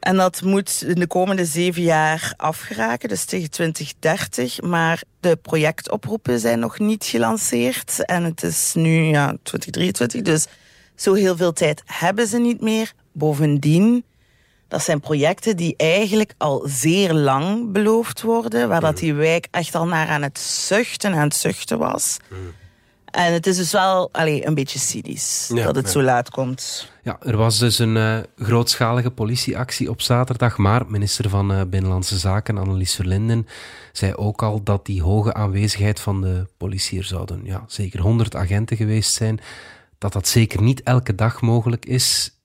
En 0.00 0.16
dat 0.16 0.42
moet 0.42 0.82
in 0.86 0.94
de 0.94 1.06
komende 1.06 1.44
zeven 1.44 1.82
jaar 1.82 2.32
afgeraken, 2.36 3.08
dus 3.08 3.24
tegen 3.24 3.50
2030. 3.50 4.60
Maar 4.60 5.02
de 5.20 5.36
projectoproepen 5.36 6.40
zijn 6.40 6.58
nog 6.58 6.78
niet 6.78 7.04
gelanceerd. 7.04 8.04
En 8.04 8.24
het 8.24 8.42
is 8.42 8.72
nu 8.74 9.04
ja, 9.04 9.26
2023, 9.42 10.22
dus 10.22 10.46
zo 10.94 11.14
heel 11.14 11.36
veel 11.36 11.52
tijd 11.52 11.82
hebben 11.84 12.26
ze 12.26 12.38
niet 12.38 12.60
meer. 12.60 12.92
Bovendien 13.12 14.04
dat 14.68 14.82
zijn 14.82 15.00
projecten 15.00 15.56
die 15.56 15.74
eigenlijk 15.76 16.34
al 16.36 16.62
zeer 16.66 17.12
lang 17.12 17.72
beloofd 17.72 18.22
worden, 18.22 18.68
waar 18.68 18.80
dat 18.80 18.94
mm. 18.94 19.00
die 19.00 19.14
wijk 19.14 19.48
echt 19.50 19.74
al 19.74 19.86
naar 19.86 20.08
aan 20.08 20.22
het 20.22 20.38
zuchten 20.38 21.12
en 21.12 21.20
het 21.20 21.34
zuchten 21.34 21.78
was. 21.78 22.16
Mm. 22.28 22.36
En 23.10 23.32
het 23.32 23.46
is 23.46 23.56
dus 23.56 23.72
wel 23.72 24.08
allee, 24.12 24.46
een 24.46 24.54
beetje 24.54 24.78
cynisch 24.78 25.50
dat 25.54 25.76
het 25.76 25.90
zo 25.90 26.02
laat 26.02 26.30
komt. 26.30 26.92
Ja, 27.02 27.18
er 27.22 27.36
was 27.36 27.58
dus 27.58 27.78
een 27.78 27.96
uh, 27.96 28.18
grootschalige 28.36 29.10
politieactie 29.10 29.90
op 29.90 30.02
zaterdag, 30.02 30.56
maar 30.56 30.86
minister 30.88 31.30
van 31.30 31.52
uh, 31.52 31.60
Binnenlandse 31.68 32.18
Zaken, 32.18 32.58
Annelies 32.58 32.94
Verlinden, 32.94 33.46
zei 33.92 34.14
ook 34.14 34.42
al 34.42 34.62
dat 34.62 34.86
die 34.86 35.02
hoge 35.02 35.34
aanwezigheid 35.34 36.00
van 36.00 36.20
de 36.20 36.46
politie, 36.56 36.98
er 36.98 37.04
zouden 37.04 37.40
ja, 37.44 37.64
zeker 37.66 38.00
100 38.00 38.36
agenten 38.36 38.76
geweest 38.76 39.12
zijn, 39.12 39.40
dat 39.98 40.12
dat 40.12 40.28
zeker 40.28 40.62
niet 40.62 40.82
elke 40.82 41.14
dag 41.14 41.40
mogelijk 41.40 41.86
is. 41.86 42.36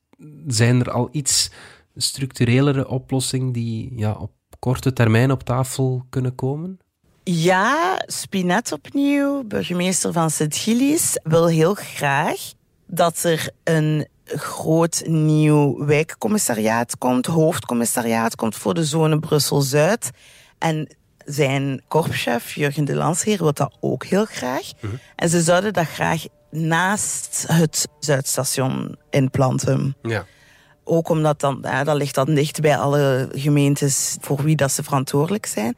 Zijn 0.48 0.80
er 0.80 0.92
al 0.92 1.10
iets 1.12 1.52
structurelere 1.96 2.88
oplossing 2.88 3.54
die 3.54 3.94
ja, 3.96 4.12
op 4.12 4.32
korte 4.60 4.94
termijn 4.94 5.32
op 5.32 5.44
tafel 5.44 6.06
kunnen 6.10 6.36
komen? 6.36 6.80
Ja, 7.24 8.02
Spinet 8.06 8.72
opnieuw, 8.72 9.44
burgemeester 9.44 10.14
van 10.14 10.30
Sint-Gilles, 10.30 11.20
wil 11.24 11.48
heel 11.48 11.74
graag 11.74 12.40
dat 12.88 13.24
er 13.24 13.50
een 13.64 14.08
groot 14.26 15.04
nieuw 15.06 15.86
wijkcommissariaat 15.86 16.98
komt, 16.98 17.26
hoofdcommissariaat 17.26 18.36
komt 18.36 18.56
voor 18.56 18.74
de 18.74 18.86
zone 18.86 19.20
Brussel-Zuid. 19.20 20.12
En 20.58 20.96
zijn 21.26 21.82
korpschef, 21.88 22.56
Jurgen 22.56 22.86
de 22.86 22.96
Lansheer, 22.96 23.38
wil 23.38 23.54
dat 23.54 23.78
ook 23.80 24.06
heel 24.06 24.26
graag. 24.26 24.72
Mhm. 24.80 24.94
En 25.16 25.30
ze 25.30 25.42
zouden 25.42 25.74
dat 25.74 25.88
graag 25.88 26.24
naast 26.50 27.46
het 27.48 27.88
Zuidstation 28.00 28.98
inplanten. 29.10 29.96
Ja. 30.02 30.26
Ook 30.84 31.10
omdat 31.10 31.40
dan, 31.40 31.60
ja, 31.62 31.84
dat 31.84 31.96
ligt 31.96 32.16
dan 32.16 32.34
dicht 32.34 32.62
bij 32.62 32.78
alle 32.78 33.30
gemeentes 33.32 34.18
voor 34.20 34.44
wie 34.44 34.56
dat 34.56 34.72
ze 34.72 34.84
verantwoordelijk 34.84 35.46
zijn. 35.46 35.78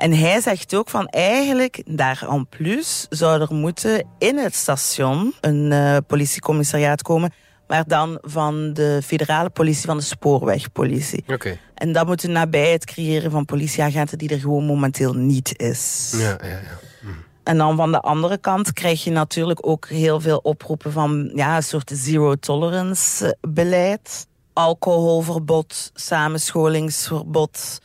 En 0.00 0.12
hij 0.12 0.40
zegt 0.40 0.74
ook 0.74 0.88
van 0.88 1.06
eigenlijk, 1.06 1.82
daar 1.86 2.26
en 2.28 2.46
plus, 2.48 3.06
zou 3.08 3.40
er 3.40 3.54
moeten 3.54 4.06
in 4.18 4.38
het 4.38 4.54
station 4.54 5.34
een 5.40 5.70
uh, 5.72 5.96
politiecommissariaat 6.06 7.02
komen, 7.02 7.32
maar 7.66 7.84
dan 7.86 8.18
van 8.22 8.72
de 8.72 9.00
federale 9.04 9.50
politie, 9.50 9.86
van 9.86 9.96
de 9.96 10.02
spoorwegpolitie. 10.02 11.24
Oké. 11.26 11.58
En 11.74 11.92
dat 11.92 12.06
moet 12.06 12.28
nabij 12.28 12.72
het 12.72 12.84
creëren 12.84 13.30
van 13.30 13.44
politieagenten 13.44 14.18
die 14.18 14.28
er 14.28 14.40
gewoon 14.40 14.64
momenteel 14.64 15.12
niet 15.12 15.58
is. 15.58 16.12
Ja, 16.16 16.38
ja, 16.42 16.48
ja. 16.48 16.78
Hm. 17.00 17.06
En 17.42 17.58
dan 17.58 17.76
van 17.76 17.92
de 17.92 18.00
andere 18.00 18.38
kant 18.38 18.72
krijg 18.72 19.04
je 19.04 19.10
natuurlijk 19.10 19.66
ook 19.66 19.88
heel 19.88 20.20
veel 20.20 20.38
oproepen 20.38 20.92
van 20.92 21.30
ja, 21.34 21.56
een 21.56 21.62
soort 21.62 21.90
zero 21.94 22.34
tolerance 22.34 23.26
eh, 23.26 23.52
beleid 23.52 24.26
alcoholverbod, 24.52 25.90
samenscholingsverbod, 25.94 27.80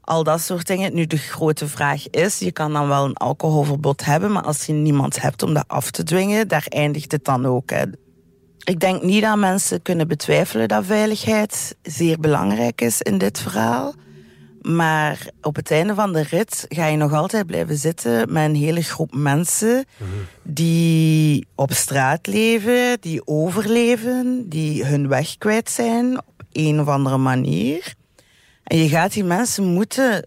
al 0.00 0.24
dat 0.24 0.40
soort 0.40 0.66
dingen. 0.66 0.94
Nu, 0.94 1.06
de 1.06 1.16
grote 1.16 1.68
vraag 1.68 2.10
is, 2.10 2.38
je 2.38 2.52
kan 2.52 2.72
dan 2.72 2.88
wel 2.88 3.04
een 3.04 3.16
alcoholverbod 3.16 4.04
hebben, 4.04 4.32
maar 4.32 4.42
als 4.42 4.66
je 4.66 4.72
niemand 4.72 5.20
hebt 5.20 5.42
om 5.42 5.54
dat 5.54 5.64
af 5.66 5.90
te 5.90 6.02
dwingen, 6.02 6.48
daar 6.48 6.66
eindigt 6.68 7.12
het 7.12 7.24
dan 7.24 7.46
ook. 7.46 7.70
Ik 8.64 8.80
denk 8.80 9.02
niet 9.02 9.22
dat 9.22 9.36
mensen 9.36 9.82
kunnen 9.82 10.08
betwijfelen 10.08 10.68
dat 10.68 10.84
veiligheid 10.84 11.76
zeer 11.82 12.20
belangrijk 12.20 12.80
is 12.80 13.02
in 13.02 13.18
dit 13.18 13.40
verhaal. 13.40 13.94
Maar 14.66 15.30
op 15.40 15.56
het 15.56 15.70
einde 15.70 15.94
van 15.94 16.12
de 16.12 16.22
rit 16.22 16.64
ga 16.68 16.86
je 16.86 16.96
nog 16.96 17.12
altijd 17.12 17.46
blijven 17.46 17.76
zitten 17.76 18.32
met 18.32 18.44
een 18.44 18.54
hele 18.54 18.82
groep 18.82 19.14
mensen 19.14 19.84
die 20.42 21.46
op 21.54 21.72
straat 21.72 22.26
leven, 22.26 23.00
die 23.00 23.26
overleven, 23.26 24.48
die 24.48 24.84
hun 24.84 25.08
weg 25.08 25.38
kwijt 25.38 25.70
zijn 25.70 26.18
op 26.18 26.42
een 26.52 26.80
of 26.80 26.86
andere 26.86 27.16
manier. 27.16 27.94
En 28.64 28.78
je 28.78 28.88
gaat 28.88 29.12
die 29.12 29.24
mensen 29.24 29.64
moeten 29.64 30.26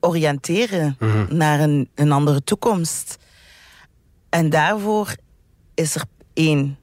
oriënteren 0.00 0.96
mhm. 0.98 1.36
naar 1.36 1.60
een, 1.60 1.88
een 1.94 2.12
andere 2.12 2.44
toekomst. 2.44 3.16
En 4.28 4.50
daarvoor 4.50 5.14
is 5.74 5.94
er 5.94 6.04
één 6.32 6.78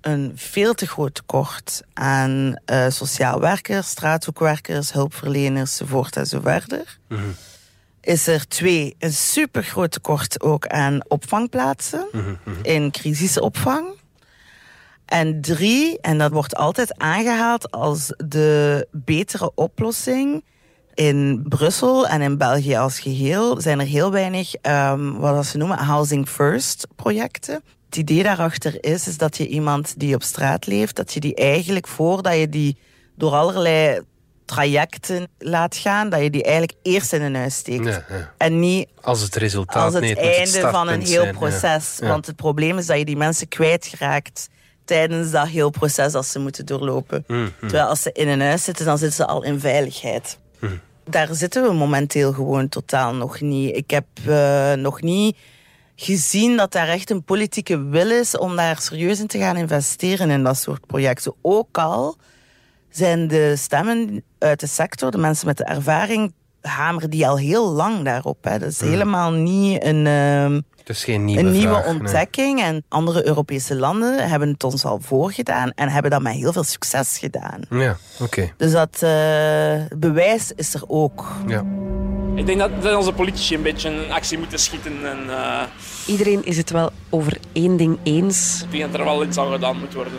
een 0.00 0.32
veel 0.34 0.74
te 0.74 0.86
groot 0.86 1.14
tekort 1.14 1.82
aan 1.92 2.60
uh, 2.66 2.86
sociaal 2.88 3.40
werkers, 3.40 3.88
straathoekwerkers, 3.88 4.92
hulpverleners, 4.92 5.70
enzovoort 5.70 6.16
en 6.16 6.26
zo 6.26 6.40
verder. 6.40 6.98
Mhm. 7.08 7.20
Is 8.00 8.26
er 8.26 8.48
twee, 8.48 8.94
een 8.98 9.12
super 9.12 9.62
groot 9.62 9.90
tekort 9.90 10.40
ook 10.40 10.66
aan 10.66 11.00
opvangplaatsen 11.08 12.08
mhm, 12.12 12.34
mhm. 12.44 12.58
in 12.62 12.90
crisisopvang. 12.90 13.98
En 15.04 15.40
drie, 15.40 16.00
en 16.00 16.18
dat 16.18 16.30
wordt 16.30 16.56
altijd 16.56 16.98
aangehaald 16.98 17.70
als 17.70 18.14
de 18.26 18.86
betere 18.92 19.52
oplossing. 19.54 20.44
In 20.94 21.44
Brussel 21.48 22.08
en 22.08 22.20
in 22.20 22.38
België 22.38 22.76
als 22.76 23.00
geheel 23.00 23.60
zijn 23.60 23.80
er 23.80 23.86
heel 23.86 24.10
weinig, 24.10 24.54
um, 24.62 25.18
wat 25.18 25.46
ze 25.46 25.56
noemen, 25.56 25.78
housing 25.78 26.28
first 26.28 26.86
projecten 26.96 27.62
het 27.90 27.98
idee 27.98 28.22
daarachter 28.22 28.84
is, 28.84 29.08
is 29.08 29.16
dat 29.16 29.36
je 29.36 29.46
iemand 29.46 29.94
die 29.96 30.14
op 30.14 30.22
straat 30.22 30.66
leeft, 30.66 30.96
dat 30.96 31.12
je 31.12 31.20
die 31.20 31.34
eigenlijk 31.34 31.88
voordat 31.88 32.36
je 32.36 32.48
die 32.48 32.76
door 33.16 33.32
allerlei 33.32 34.00
trajecten 34.44 35.28
laat 35.38 35.76
gaan, 35.76 36.08
dat 36.08 36.22
je 36.22 36.30
die 36.30 36.42
eigenlijk 36.42 36.78
eerst 36.82 37.12
in 37.12 37.22
een 37.22 37.34
huis 37.34 37.54
steekt. 37.54 37.84
Ja, 37.84 38.04
ja. 38.08 38.32
En 38.36 38.58
niet 38.58 38.88
als 39.00 39.20
het 39.20 39.36
resultaat 39.36 39.84
als 39.84 39.94
het 39.94 40.02
nee, 40.02 40.16
einde 40.16 40.60
van 40.60 40.88
een 40.88 41.02
heel 41.02 41.30
proces. 41.32 41.98
Want 42.00 42.26
het 42.26 42.36
probleem 42.36 42.78
is 42.78 42.86
dat 42.86 42.98
je 42.98 43.04
die 43.04 43.16
mensen 43.16 43.48
kwijtgeraakt 43.48 44.48
tijdens 44.84 45.30
dat 45.30 45.48
heel 45.48 45.70
proces 45.70 46.12
dat 46.12 46.26
ze 46.26 46.38
moeten 46.38 46.66
doorlopen. 46.66 47.24
Mm, 47.26 47.36
mm. 47.36 47.52
Terwijl 47.60 47.88
als 47.88 48.02
ze 48.02 48.12
in 48.12 48.28
een 48.28 48.40
huis 48.40 48.64
zitten, 48.64 48.84
dan 48.84 48.98
zitten 48.98 49.16
ze 49.16 49.26
al 49.26 49.44
in 49.44 49.60
veiligheid. 49.60 50.38
Mm. 50.58 50.80
Daar 51.04 51.28
zitten 51.34 51.62
we 51.62 51.72
momenteel 51.72 52.32
gewoon 52.32 52.68
totaal 52.68 53.14
nog 53.14 53.40
niet. 53.40 53.76
Ik 53.76 53.90
heb 53.90 54.04
uh, 54.28 54.72
nog 54.72 55.02
niet 55.02 55.36
gezien 56.02 56.56
dat 56.56 56.72
daar 56.72 56.88
echt 56.88 57.10
een 57.10 57.24
politieke 57.24 57.82
wil 57.82 58.10
is 58.10 58.38
om 58.38 58.56
daar 58.56 58.80
serieus 58.80 59.20
in 59.20 59.26
te 59.26 59.38
gaan 59.38 59.56
investeren 59.56 60.30
in 60.30 60.42
dat 60.42 60.56
soort 60.56 60.86
projecten. 60.86 61.34
Ook 61.40 61.78
al 61.78 62.16
zijn 62.90 63.28
de 63.28 63.54
stemmen 63.56 64.24
uit 64.38 64.60
de 64.60 64.66
sector, 64.66 65.10
de 65.10 65.18
mensen 65.18 65.46
met 65.46 65.56
de 65.56 65.64
ervaring, 65.64 66.32
hameren 66.60 67.10
die 67.10 67.28
al 67.28 67.38
heel 67.38 67.70
lang 67.70 68.04
daarop. 68.04 68.44
Hè. 68.44 68.58
Dat 68.58 68.68
is 68.68 68.80
helemaal 68.80 69.32
niet 69.32 69.84
een... 69.84 70.06
Uh, 70.06 70.58
Dus 70.84 71.04
geen 71.04 71.24
nieuwe 71.24 71.40
een 71.40 71.50
nieuwe 71.52 71.68
vraag, 71.68 71.84
nee. 71.84 71.94
ontdekking. 71.94 72.62
En 72.62 72.84
andere 72.88 73.26
Europese 73.26 73.76
landen 73.76 74.28
hebben 74.28 74.48
het 74.48 74.64
ons 74.64 74.84
al 74.84 75.00
voorgedaan 75.00 75.72
en 75.74 75.88
hebben 75.88 76.10
dat 76.10 76.22
met 76.22 76.32
heel 76.32 76.52
veel 76.52 76.64
succes 76.64 77.18
gedaan. 77.18 77.60
Ja, 77.70 77.96
oké. 78.20 78.52
Dus 78.56 78.72
dat 78.72 79.02
eh, 79.02 79.98
bewijs 79.98 80.52
is 80.56 80.74
er 80.74 80.82
ook. 80.86 81.26
Ja. 81.46 81.64
Ik 82.40 82.46
denk 82.46 82.58
dat, 82.58 82.82
dat 82.82 82.96
onze 82.96 83.12
politici 83.12 83.54
een 83.54 83.62
beetje 83.62 83.90
in 83.90 84.12
actie 84.12 84.38
moeten 84.38 84.58
schieten. 84.58 84.92
En 85.10 85.18
eh, 85.30 85.62
Iedereen 86.06 86.44
is 86.44 86.56
het 86.56 86.70
wel 86.70 86.90
over 87.10 87.38
één 87.52 87.76
ding 87.76 87.98
eens. 88.02 88.62
ik 88.64 88.70
denk 88.70 88.90
dat 88.90 89.00
er 89.00 89.06
wel 89.06 89.24
iets 89.24 89.38
aan 89.38 89.52
gedaan 89.52 89.78
moet 89.78 89.94
worden. 89.94 90.12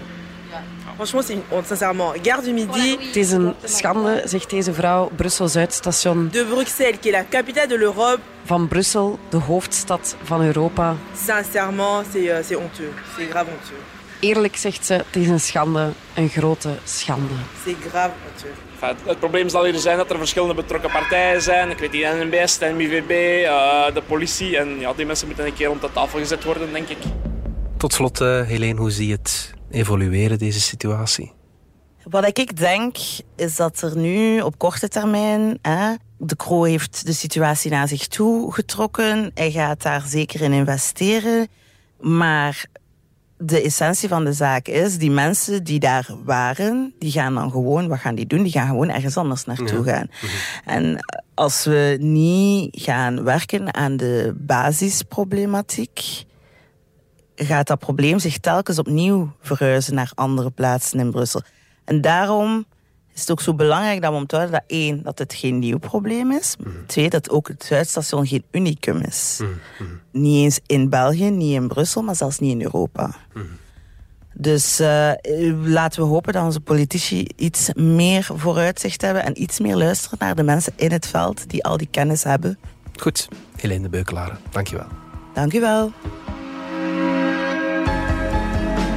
Franchement, 0.96 1.26
c'est 1.26 1.34
une 1.36 1.44
honte, 1.50 1.68
sincèrement. 1.68 2.14
Gare 2.22 2.42
du 2.42 2.52
Midi 2.52 2.98
Het 3.00 3.16
is 3.16 3.32
een 3.32 3.54
schande, 3.64 4.22
zegt 4.26 4.50
deze 4.50 4.74
vrouw. 4.74 5.10
Brussel-Zuidstation 5.16 6.30
de 6.32 6.46
Bruxelles, 6.46 7.00
qui 7.00 7.10
est 7.10 7.18
la 7.18 7.26
capitale 7.30 7.68
de 7.68 7.78
l'Europe, 7.78 8.20
van 8.46 8.68
Brussel, 8.68 9.20
de 9.30 9.38
hoofdstad 9.38 10.16
van 10.24 10.42
Europa. 10.42 10.96
sincèrement, 11.26 12.04
c'est 12.12 12.30
euh, 12.30 12.44
c'est 12.44 12.56
honteux. 12.56 12.92
C'est 13.18 13.30
grave 13.30 13.48
honteux. 13.50 13.80
Eerlijk 14.20 14.56
zegt 14.58 14.86
ze, 14.86 14.94
het 14.94 15.16
is 15.16 15.28
een 15.28 15.40
schande, 15.40 15.90
een 16.14 16.30
grote 16.30 16.70
schande. 16.84 17.34
C'est 17.66 17.76
grave 17.90 18.12
honteux. 18.26 18.71
Enfin, 18.82 19.08
het 19.08 19.20
probleem 19.20 19.50
zal 19.50 19.64
hier 19.64 19.80
zijn 19.80 19.98
dat 19.98 20.10
er 20.12 20.18
verschillende 20.18 20.54
betrokken 20.54 20.92
partijen 20.92 21.42
zijn. 21.42 21.70
Ik 21.70 21.78
weet 21.78 21.92
niet, 21.92 22.04
NMBS, 22.04 22.58
de 22.58 22.66
MIVB, 22.66 23.12
eh, 23.46 23.94
de 23.94 24.02
politie. 24.08 24.58
En 24.58 24.80
ja, 24.80 24.94
die 24.94 25.06
mensen 25.06 25.28
moeten 25.28 25.46
een 25.46 25.54
keer 25.54 25.68
rond 25.68 25.82
de 25.82 25.92
tafel 25.94 26.20
gezet 26.20 26.44
worden, 26.44 26.74
denk 26.74 26.88
ik. 26.90 26.98
Tot 27.78 27.94
slot, 27.94 28.22
eh 28.22 28.42
Helene, 28.42 28.80
hoe 28.80 28.92
zie 28.92 29.08
je 29.08 29.14
het 29.14 29.54
evolueren, 29.72 30.38
deze 30.38 30.62
situatie? 30.62 31.32
Wat 32.04 32.38
ik 32.38 32.58
denk, 32.58 32.96
is 33.36 33.56
dat 33.56 33.82
er 33.82 33.98
nu 33.98 34.42
op 34.42 34.58
korte 34.58 34.88
termijn... 34.88 35.60
Hè, 35.62 35.94
de 36.18 36.36
Croo 36.36 36.64
heeft 36.64 37.06
de 37.06 37.14
situatie 37.14 37.72
naar 37.72 37.88
zich 37.88 38.08
toe 38.08 38.54
getrokken. 38.54 39.32
Hij 39.34 39.52
gaat 39.52 39.82
daar 39.82 40.04
zeker 40.08 40.42
in 40.42 40.54
investeren. 40.54 41.48
Maar 42.00 42.66
de 43.44 43.62
essentie 43.62 44.10
van 44.10 44.24
de 44.24 44.34
zaak 44.34 44.68
is, 44.68 44.98
die 44.98 45.12
mensen 45.12 45.64
die 45.64 45.80
daar 45.80 46.08
waren, 46.24 46.94
die 47.00 47.12
gaan 47.12 47.34
dan 47.34 47.52
gewoon, 47.52 47.88
wat 47.88 48.00
gaan 48.00 48.16
die 48.16 48.28
doen? 48.28 48.44
Die 48.44 48.52
gaan 48.52 48.68
gewoon 48.68 48.90
ergens 48.90 49.18
anders 49.18 49.46
naartoe 49.46 49.84
gaan. 49.84 50.08
En 50.66 51.06
als 51.34 51.64
we 51.64 51.98
niet 52.00 52.82
gaan 52.82 53.24
werken 53.24 53.74
aan 53.74 53.98
de 53.98 54.34
basisproblematiek, 54.38 56.24
gaat 57.36 57.68
dat 57.68 57.80
probleem 57.80 58.20
zich 58.20 58.38
telkens 58.38 58.80
opnieuw 58.80 59.32
verhuizen 59.42 59.96
naar 59.96 60.12
andere 60.16 60.50
plaatsen 60.50 61.00
in 61.00 61.12
Brussel. 61.12 61.42
En 61.86 62.02
daarom 62.02 62.66
is 63.14 63.20
het 63.22 63.32
ook 63.32 63.42
zo 63.42 63.54
belangrijk 63.54 64.02
dat 64.02 64.12
we 64.12 64.18
onthouden 64.18 64.52
dat 64.52 64.64
één, 64.68 65.04
dat 65.04 65.20
het 65.20 65.34
geen 65.34 65.60
nieuw 65.60 65.78
probleem 65.78 66.32
is. 66.32 66.56
Twee, 66.86 67.10
dat 67.10 67.30
ook 67.30 67.48
het 67.48 67.64
Zuidstation 67.64 68.28
geen 68.28 68.44
unicum 68.52 68.98
is. 69.02 69.42
Niet 70.12 70.44
eens 70.44 70.60
in 70.66 70.90
België, 70.90 71.30
niet 71.30 71.54
in 71.54 71.68
Brussel, 71.68 72.02
maar 72.02 72.16
zelfs 72.16 72.40
niet 72.40 72.52
in 72.52 72.62
Europa. 72.62 73.16
Dus 74.34 74.80
eh, 74.80 75.12
laten 75.64 76.02
we 76.02 76.08
hopen 76.08 76.34
dat 76.34 76.44
onze 76.44 76.60
politici 76.60 77.28
iets 77.36 77.74
meer 77.74 78.28
vooruitzicht 78.36 79.02
hebben 79.02 79.24
en 79.24 79.42
iets 79.42 79.60
meer 79.60 79.76
luisteren 79.76 80.18
naar 80.20 80.36
de 80.36 80.44
mensen 80.44 80.74
in 80.76 80.92
het 80.92 81.08
veld 81.08 81.50
die 81.50 81.64
al 81.64 81.78
die 81.78 81.88
kennis 81.92 82.24
hebben. 82.24 82.60
Goed, 83.00 83.28
Helene 83.56 83.90
de 83.90 84.04
dankjewel. 84.52 84.88
Dank 85.34 85.54
u 85.54 85.60
wel. 85.60 85.92